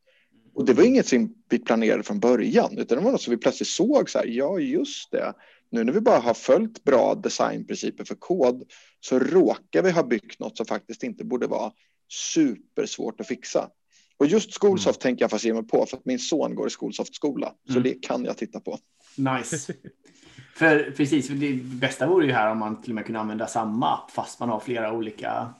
[0.54, 3.38] Och det var inget som vi planerade från början, utan det var något som vi
[3.38, 5.34] plötsligt såg så här, ja just det,
[5.72, 8.64] nu när vi bara har följt bra designprinciper för kod
[9.00, 11.72] så råkar vi ha byggt något som faktiskt inte borde vara
[12.34, 13.70] supersvårt att fixa.
[14.18, 15.02] Och just Skolsoft mm.
[15.02, 17.54] tänker jag fast ge mig på för att min son går i Skolsoft-skola.
[17.66, 17.84] Så mm.
[17.84, 18.80] det kan jag titta på.
[19.16, 19.74] Nice.
[20.56, 23.94] för precis, det bästa vore ju här om man till och med kunde använda samma
[23.94, 25.54] app fast man har flera olika.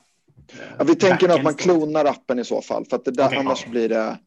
[0.48, 3.12] Eh, ja, vi tänker nog att man klonar appen i så fall för att det
[3.12, 3.72] där okay, annars okay.
[3.72, 4.20] blir det.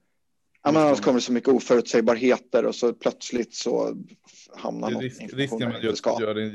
[0.62, 3.96] Annars kommer det så mycket oförutsägbarheter och så plötsligt så
[4.56, 5.02] hamnar något.
[5.02, 6.50] Risk, risken med att göra en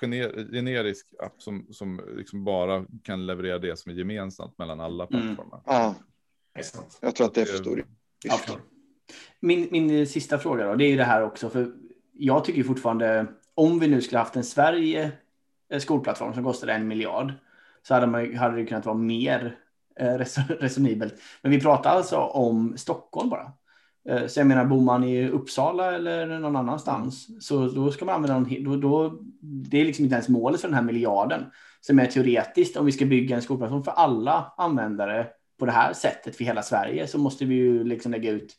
[0.00, 5.06] gener, generisk app som, som liksom bara kan leverera det som är gemensamt mellan alla
[5.06, 5.22] mm.
[5.22, 5.60] plattformar.
[5.66, 5.82] Mm.
[5.82, 5.94] Ja,
[7.00, 7.88] jag tror att det är för stor risk.
[9.40, 11.72] Min, min sista fråga då, det är ju det här också, för
[12.12, 15.12] jag tycker fortfarande, om vi nu skulle haft en Sverige
[15.72, 17.32] eh, skolplattform som kostade en miljard,
[17.82, 19.58] så hade, man, hade det kunnat vara mer
[20.00, 20.14] eh,
[20.48, 21.14] resonibelt.
[21.42, 23.52] Men vi pratar alltså om Stockholm bara.
[24.08, 28.14] Eh, så jag menar, bor man i Uppsala eller någon annanstans så då ska man
[28.14, 31.44] använda någon, då, då, det är liksom inte ens målet för den här miljarden.
[31.80, 35.26] Som är teoretiskt, om vi ska bygga en skolplattform för alla användare
[35.58, 38.56] på det här sättet för hela Sverige så måste vi ju liksom lägga ut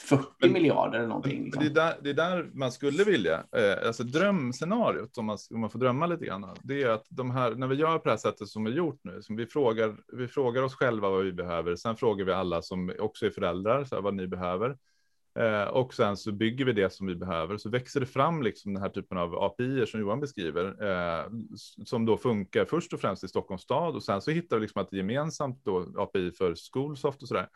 [0.00, 1.44] 40 men, miljarder eller någonting.
[1.44, 1.62] Liksom.
[1.62, 5.60] Det, är där, det är där man skulle vilja, eh, alltså drömscenariot om man, om
[5.60, 8.10] man får drömma lite grann, det är att de här, när vi gör på det
[8.10, 11.32] här sättet som vi gjort nu, som vi frågar, vi frågar oss själva vad vi
[11.32, 14.76] behöver, sen frågar vi alla som också är föräldrar, så här, vad ni behöver.
[15.38, 18.74] Eh, och sen så bygger vi det som vi behöver, så växer det fram liksom
[18.74, 21.26] den här typen av API som Johan beskriver, eh,
[21.84, 24.82] som då funkar först och främst i Stockholms stad och sen så hittar vi liksom
[24.82, 27.48] ett gemensamt då API för Skolsoft och så där.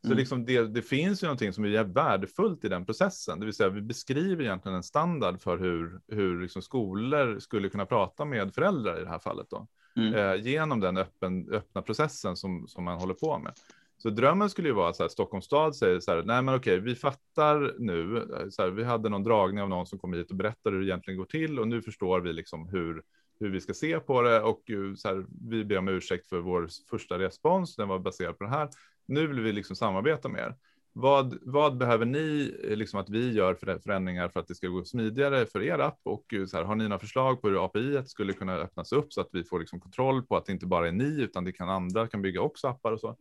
[0.00, 0.18] Så mm.
[0.18, 3.68] liksom det, det, finns ju någonting som är värdefullt i den processen, det vill säga
[3.68, 9.00] vi beskriver egentligen en standard för hur, hur liksom skolor skulle kunna prata med föräldrar
[9.00, 9.66] i det här fallet då,
[9.96, 10.14] mm.
[10.14, 13.52] eh, genom den öppen, öppna processen som, som man håller på med.
[13.98, 16.80] Så drömmen skulle ju vara så här, Stockholms stad säger så här, nej men okej,
[16.80, 20.30] vi fattar nu, eh, så här, vi hade någon dragning av någon som kom hit
[20.30, 23.02] och berättade hur det egentligen går till och nu förstår vi liksom hur,
[23.40, 26.40] hur vi ska se på det och eh, så här, vi ber om ursäkt för
[26.40, 28.68] vår första respons, den var baserad på det här.
[29.06, 30.54] Nu vill vi liksom samarbeta med er.
[30.92, 34.68] Vad, vad behöver ni eh, liksom att vi gör för förändringar för att det ska
[34.68, 36.00] gå smidigare för er app?
[36.04, 39.20] Och så här, har ni några förslag på hur API skulle kunna öppnas upp så
[39.20, 41.68] att vi får liksom kontroll på att det inte bara är ni utan det kan
[41.68, 43.16] andra kan bygga också appar och så.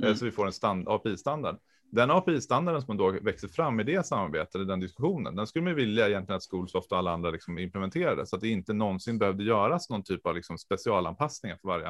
[0.00, 0.16] Eh, mm.
[0.16, 1.56] Så vi får en stand, API-standard.
[1.92, 5.74] Den API-standarden som då växer fram i det samarbetet, i den diskussionen, den skulle man
[5.74, 9.44] vilja egentligen att Skolsoft och alla andra liksom implementerade så att det inte någonsin behövde
[9.44, 11.86] göras någon typ av liksom specialanpassningar för varje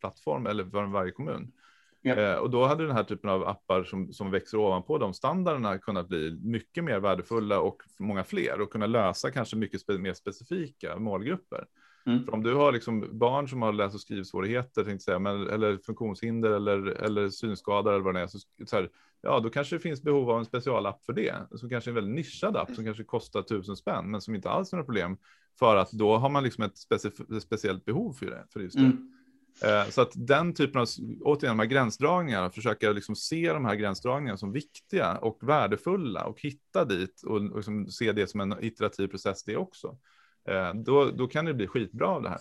[0.00, 1.52] plattform eller för varje kommun.
[2.02, 2.14] Ja.
[2.14, 5.78] Eh, och då hade den här typen av appar som, som växer ovanpå de standarderna
[5.78, 10.14] kunnat bli mycket mer värdefulla och många fler och kunna lösa kanske mycket spe mer
[10.14, 11.66] specifika målgrupper.
[12.06, 12.24] Mm.
[12.24, 15.78] För om du har liksom barn som har läs och skrivsvårigheter, tänkte säga, men, eller
[15.78, 18.90] funktionshinder eller, eller synskadade eller vad det är, så, så här,
[19.22, 21.94] ja, då kanske det finns behov av en specialapp för det, som kanske är en
[21.94, 25.16] väldigt nischad app som kanske kostar tusen spänn, men som inte alls är några problem,
[25.58, 28.44] för att då har man liksom ett specif- speciellt behov för det.
[28.52, 28.84] För just det.
[28.84, 29.12] Mm.
[29.62, 30.86] Eh, så att den typen av,
[31.20, 36.40] återigen, de här gränsdragningarna, försöka liksom se de här gränsdragningarna som viktiga och värdefulla och
[36.40, 39.98] hitta dit och, och liksom se det som en iterativ process det också.
[40.48, 42.40] Eh, då, då kan det bli skitbra av det här.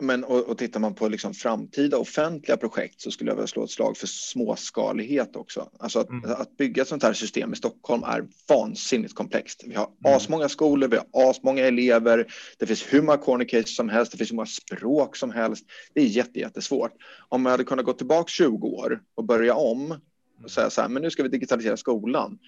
[0.00, 3.64] Men och, och tittar man på liksom framtida offentliga projekt så skulle jag vilja slå
[3.64, 5.70] ett slag för småskalighet också.
[5.78, 6.30] Alltså att, mm.
[6.30, 9.64] att bygga ett sånt här system i Stockholm är vansinnigt komplext.
[9.66, 10.16] Vi har mm.
[10.16, 12.26] asmånga skolor, vi har asmånga elever,
[12.58, 15.64] det finns hur många corner cases som helst, det finns hur många språk som helst.
[15.94, 16.92] Det är jätte, jättesvårt.
[17.28, 19.94] Om man hade kunnat gå tillbaka 20 år och börja om
[20.44, 22.38] och säga så här, men nu ska vi digitalisera skolan.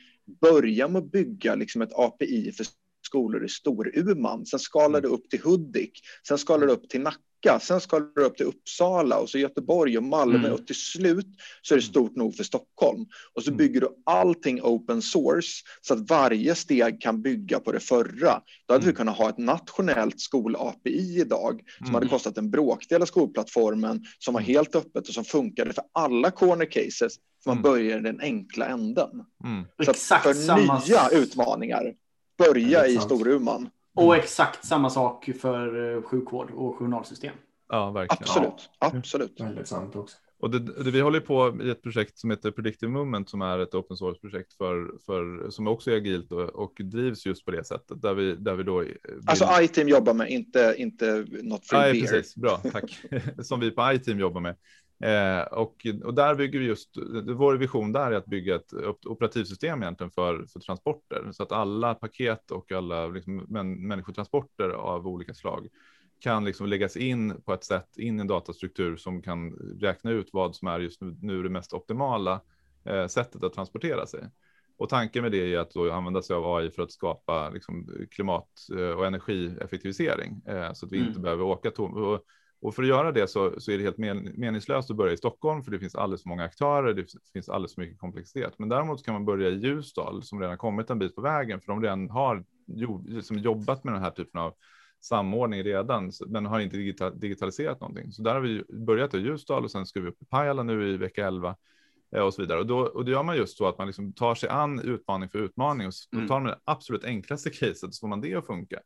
[0.41, 2.67] Börja med att bygga liksom ett API för
[3.11, 4.47] skolor i Storuman.
[4.47, 6.01] Sen skalar det upp till Hudik.
[6.29, 7.61] Sen skalar det upp till Nacka.
[7.61, 10.53] Sen skalar det upp till Uppsala och så Göteborg och Malmö mm.
[10.53, 11.27] och till slut
[11.63, 13.07] så är det stort nog för Stockholm.
[13.35, 13.59] Och så mm.
[13.59, 18.41] bygger du allting open source så att varje steg kan bygga på det förra.
[18.67, 18.97] Då hade vi mm.
[18.97, 21.95] kunnat ha ett nationellt skol-API idag som mm.
[21.95, 26.31] hade kostat en bråkdel av skolplattformen som var helt öppet och som funkade för alla
[26.31, 27.19] corner cases.
[27.45, 27.63] För man mm.
[27.63, 29.11] börjar i den enkla änden.
[29.45, 29.65] Mm.
[29.85, 30.83] Så Exakt för samma...
[30.87, 31.95] nya utmaningar
[32.49, 33.71] börja i Storuman.
[33.95, 37.35] Och exakt samma sak för eh, sjukvård och journalsystem.
[37.69, 38.23] Ja, verkligen.
[38.23, 38.71] Absolut.
[38.81, 38.93] Ja.
[38.97, 39.41] Absolut.
[39.41, 40.17] Väldigt sant också.
[40.41, 43.59] Och det, det, vi håller på i ett projekt som heter Predictive Movement som är
[43.59, 47.51] ett open source projekt för, för som också är agilt och, och drivs just på
[47.51, 48.79] det sättet där vi där vi då.
[48.79, 48.97] Vill...
[49.27, 52.37] Alltså iTeam jobbar med inte inte något free Nej, precis.
[52.37, 53.01] Bra, tack.
[53.43, 54.57] som vi på iTeam jobbar med.
[55.01, 56.91] Eh, och, och där bygger vi just,
[57.27, 58.73] vår vision där är att bygga ett
[59.07, 65.07] operativsystem egentligen för, för transporter så att alla paket och alla liksom, män, människotransporter av
[65.07, 65.69] olika slag
[66.21, 70.29] kan liksom läggas in på ett sätt in i en datastruktur som kan räkna ut
[70.33, 72.41] vad som är just nu, nu det mest optimala
[72.85, 74.31] eh, sättet att transportera sig.
[74.79, 78.07] Och tanken med det är att då använda sig av AI för att skapa liksom,
[78.11, 81.09] klimat eh, och energieffektivisering eh, så att vi mm.
[81.09, 82.19] inte behöver åka tom.
[82.61, 85.13] Och, och, för att göra det så, så är det helt men, meningslöst att börja
[85.13, 86.95] i Stockholm för det finns alldeles för många aktörer.
[86.95, 88.59] Det finns alldeles för mycket komplexitet.
[88.59, 91.67] Men däremot kan man börja i Ljusdal som redan kommit en bit på vägen för
[91.67, 94.55] de redan har jo, liksom jobbat med den här typen av
[95.01, 96.77] samordning redan, men har inte
[97.15, 98.13] digitaliserat någonting.
[98.13, 100.89] Så där har vi börjat i Ljusdal och sen ska vi upp i Pajala nu
[100.89, 101.57] i vecka 11
[102.17, 102.59] eh, och så vidare.
[102.59, 105.29] Och då, och då gör man just så att man liksom tar sig an utmaning
[105.29, 106.29] för utmaning och mm.
[106.29, 108.81] tar man det absolut enklaste caset så får man det att funka.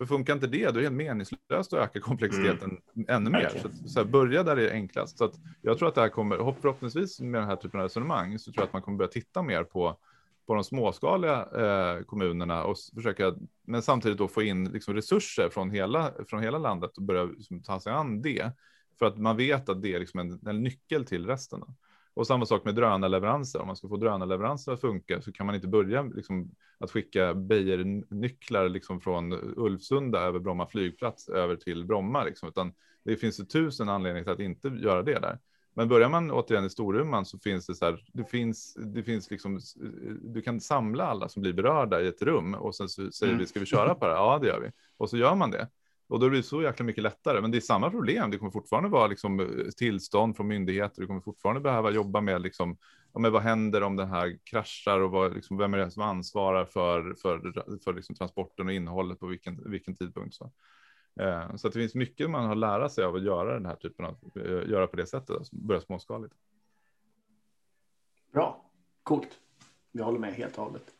[0.00, 3.06] För funkar inte det, då är det helt meningslöst att öka komplexiteten mm.
[3.08, 3.52] ännu mer.
[3.62, 5.18] Så, att, så här, börja där det är enklast.
[5.18, 8.38] Så att jag tror att det här kommer, förhoppningsvis med den här typen av resonemang,
[8.38, 9.96] så tror jag att man kommer börja titta mer på
[10.50, 13.34] på de småskaliga eh, kommunerna och försöka,
[13.66, 17.62] men samtidigt då få in liksom, resurser från hela, från hela landet och börja liksom,
[17.62, 18.52] ta sig an det.
[18.98, 21.62] För att man vet att det är liksom en, en nyckel till resten.
[22.20, 23.60] Och samma sak med drönarleveranser.
[23.60, 27.34] Om man ska få drönarleveranser att funka så kan man inte börja liksom, att skicka
[27.34, 32.72] Beijer-nycklar liksom, från Ulvsunda över Bromma flygplats över till Bromma, liksom, utan
[33.04, 35.38] det finns tusen anledningar till att inte göra det där.
[35.74, 39.30] Men börjar man återigen i Storuman så finns det så här, det finns, det finns
[39.30, 39.60] liksom,
[40.22, 43.40] du kan samla alla som blir berörda i ett rum och sen så säger mm.
[43.40, 44.12] vi, ska vi köra på det?
[44.12, 44.70] Ja, det gör vi.
[44.96, 45.68] Och så gör man det.
[46.10, 47.40] Och då blir det så jäkla mycket lättare.
[47.40, 48.30] Men det är samma problem.
[48.30, 51.00] Det kommer fortfarande vara liksom tillstånd från myndigheter.
[51.00, 52.76] Du kommer fortfarande behöva jobba med liksom,
[53.18, 56.64] men vad händer om den här kraschar och vad, liksom, vem är det som ansvarar
[56.64, 57.52] för, för,
[57.84, 60.34] för liksom transporten och innehållet på vilken, vilken tidpunkt.
[60.34, 60.52] Så.
[61.20, 64.04] Eh, så det finns mycket man har lära sig av att göra den här typen
[64.04, 66.34] av, eh, göra på det sättet, alltså börja småskaligt.
[68.32, 68.70] Bra,
[69.02, 69.38] coolt.
[69.92, 70.94] Jag håller med helt och hållet.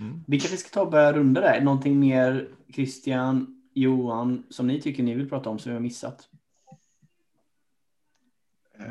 [0.00, 0.24] Mm.
[0.26, 1.60] Vi kanske ska ta och börja runda där.
[1.60, 6.28] Någonting mer Christian, Johan, som ni tycker ni vill prata om som vi har missat?
[8.80, 8.86] Uh,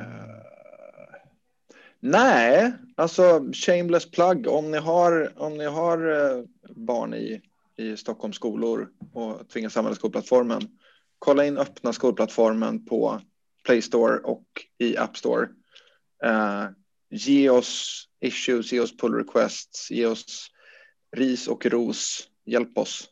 [1.99, 4.47] nej, alltså shameless plug.
[4.47, 6.43] Om ni har, om ni har eh,
[6.75, 7.41] barn i
[7.75, 10.61] i Stockholms skolor och tvingas använda skolplattformen.
[11.19, 13.21] Kolla in öppna skolplattformen på
[13.63, 14.45] Play Store och
[14.77, 15.47] i App Store.
[16.25, 16.67] Uh,
[17.09, 20.47] ge oss issues, ge oss pull requests, ge oss
[21.15, 22.29] ris och ros.
[22.45, 23.09] Hjälp oss.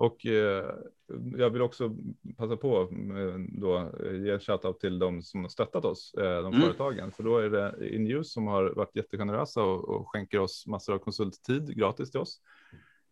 [0.00, 0.64] Och eh,
[1.36, 1.96] jag vill också
[2.36, 6.60] passa på eh, då ge shoutout till de som har stöttat oss, eh, de mm.
[6.60, 7.12] företagen.
[7.12, 10.98] För då är det Innews som har varit jättegenerösa och, och skänker oss massor av
[10.98, 12.40] konsulttid gratis till oss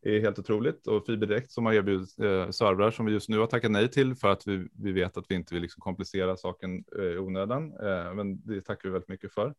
[0.02, 3.46] är helt otroligt och Fiberdirekt som har erbjudit eh, servrar som vi just nu har
[3.46, 6.84] tackat nej till för att vi, vi vet att vi inte vill liksom komplicera saken
[6.98, 7.72] eh, i onödan.
[7.82, 9.54] Eh, men det tackar vi väldigt mycket för.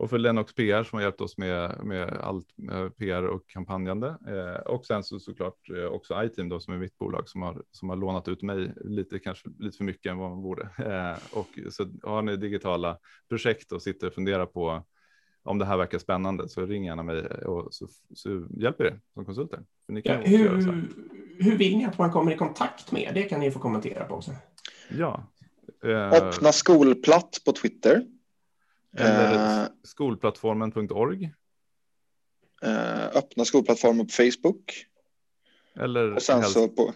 [0.00, 4.16] Och för Lennox PR som har hjälpt oss med, med allt med PR och kampanjande.
[4.26, 7.62] Eh, och sen så såklart eh, också iTeam då som är mitt bolag som har,
[7.70, 10.62] som har lånat ut mig lite, kanske lite för mycket än vad man borde.
[10.62, 12.98] Eh, och så har ni digitala
[13.28, 14.84] projekt och sitter och funderar på
[15.42, 19.24] om det här verkar spännande så ring gärna mig och så, så hjälper det som
[19.24, 19.60] konsulter.
[19.86, 20.48] Ja, hur,
[21.38, 23.10] hur vill ni att man kommer i kontakt med?
[23.14, 24.30] Det kan ni få kommentera på också.
[24.90, 25.24] Ja.
[25.84, 28.02] Eh, Öppna skolplatt på Twitter.
[28.96, 31.32] Eller eh, skolplattformen.org.
[32.62, 34.86] Eh, öppna skolplattformen på Facebook.
[35.74, 36.92] Eller och sen så på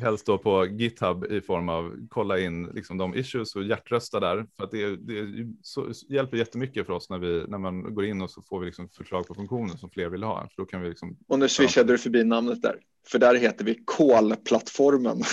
[0.00, 4.46] helst då på GitHub i form av kolla in liksom de issues och hjärtrösta där.
[4.56, 8.22] För att det, det så, hjälper jättemycket för oss när, vi, när man går in
[8.22, 10.40] och så får vi liksom förslag på funktioner som fler vill ha.
[10.40, 12.80] För då kan vi liksom, och nu swishade du förbi namnet där.
[13.06, 15.22] För där heter vi kolplattformen.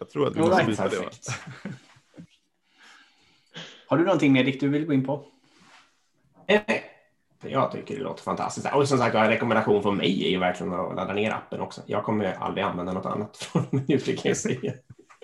[0.00, 1.10] Jag tror att vi måste byta det.
[3.92, 5.24] Har du någonting mer Dick du vill gå in på?
[6.46, 6.60] Eh,
[7.42, 8.74] jag tycker det låter fantastiskt.
[8.74, 11.82] Och som sagt, en rekommendation från mig är ju verkligen att ladda ner appen också.
[11.86, 14.72] Jag kommer aldrig använda något annat från nu, kan jag säga.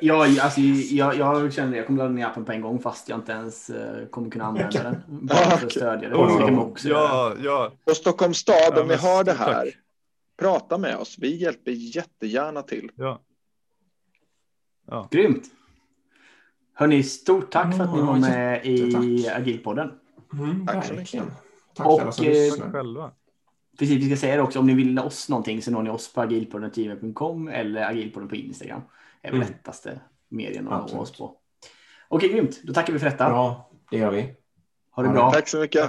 [0.00, 3.18] Ja, alltså, jag, jag känner jag kommer ladda ner appen på en gång fast jag
[3.18, 5.02] inte ens uh, kommer kunna använda den.
[5.06, 6.14] Bara för att stödja det.
[6.14, 7.72] Oh, också ja, ja.
[7.84, 9.74] Och Stockholms stad, ja, om ni har det här, tack.
[10.38, 11.16] prata med oss.
[11.18, 12.90] Vi hjälper jättegärna till.
[12.94, 13.20] Ja.
[14.86, 15.08] Ja.
[15.10, 15.44] Grymt.
[16.78, 19.92] Hörni, stort tack för att ni var med i Agilpodden.
[20.32, 21.24] Mm, tack så mycket.
[21.74, 23.10] Tack och, alla som eh, själva.
[23.78, 24.58] Precis, vi ska säga det också.
[24.58, 28.80] Om ni vill oss någonting så når ni oss på agilpodden.com eller agilpodden på Instagram.
[29.22, 29.52] Det är väl mm.
[29.52, 31.36] lättaste medien att nå oss på.
[32.08, 32.60] Okej, grymt.
[32.62, 33.28] Då tackar vi för detta.
[33.28, 34.34] Bra, det gör vi.
[34.90, 35.30] Ha det bra.
[35.30, 35.84] Tack så mycket.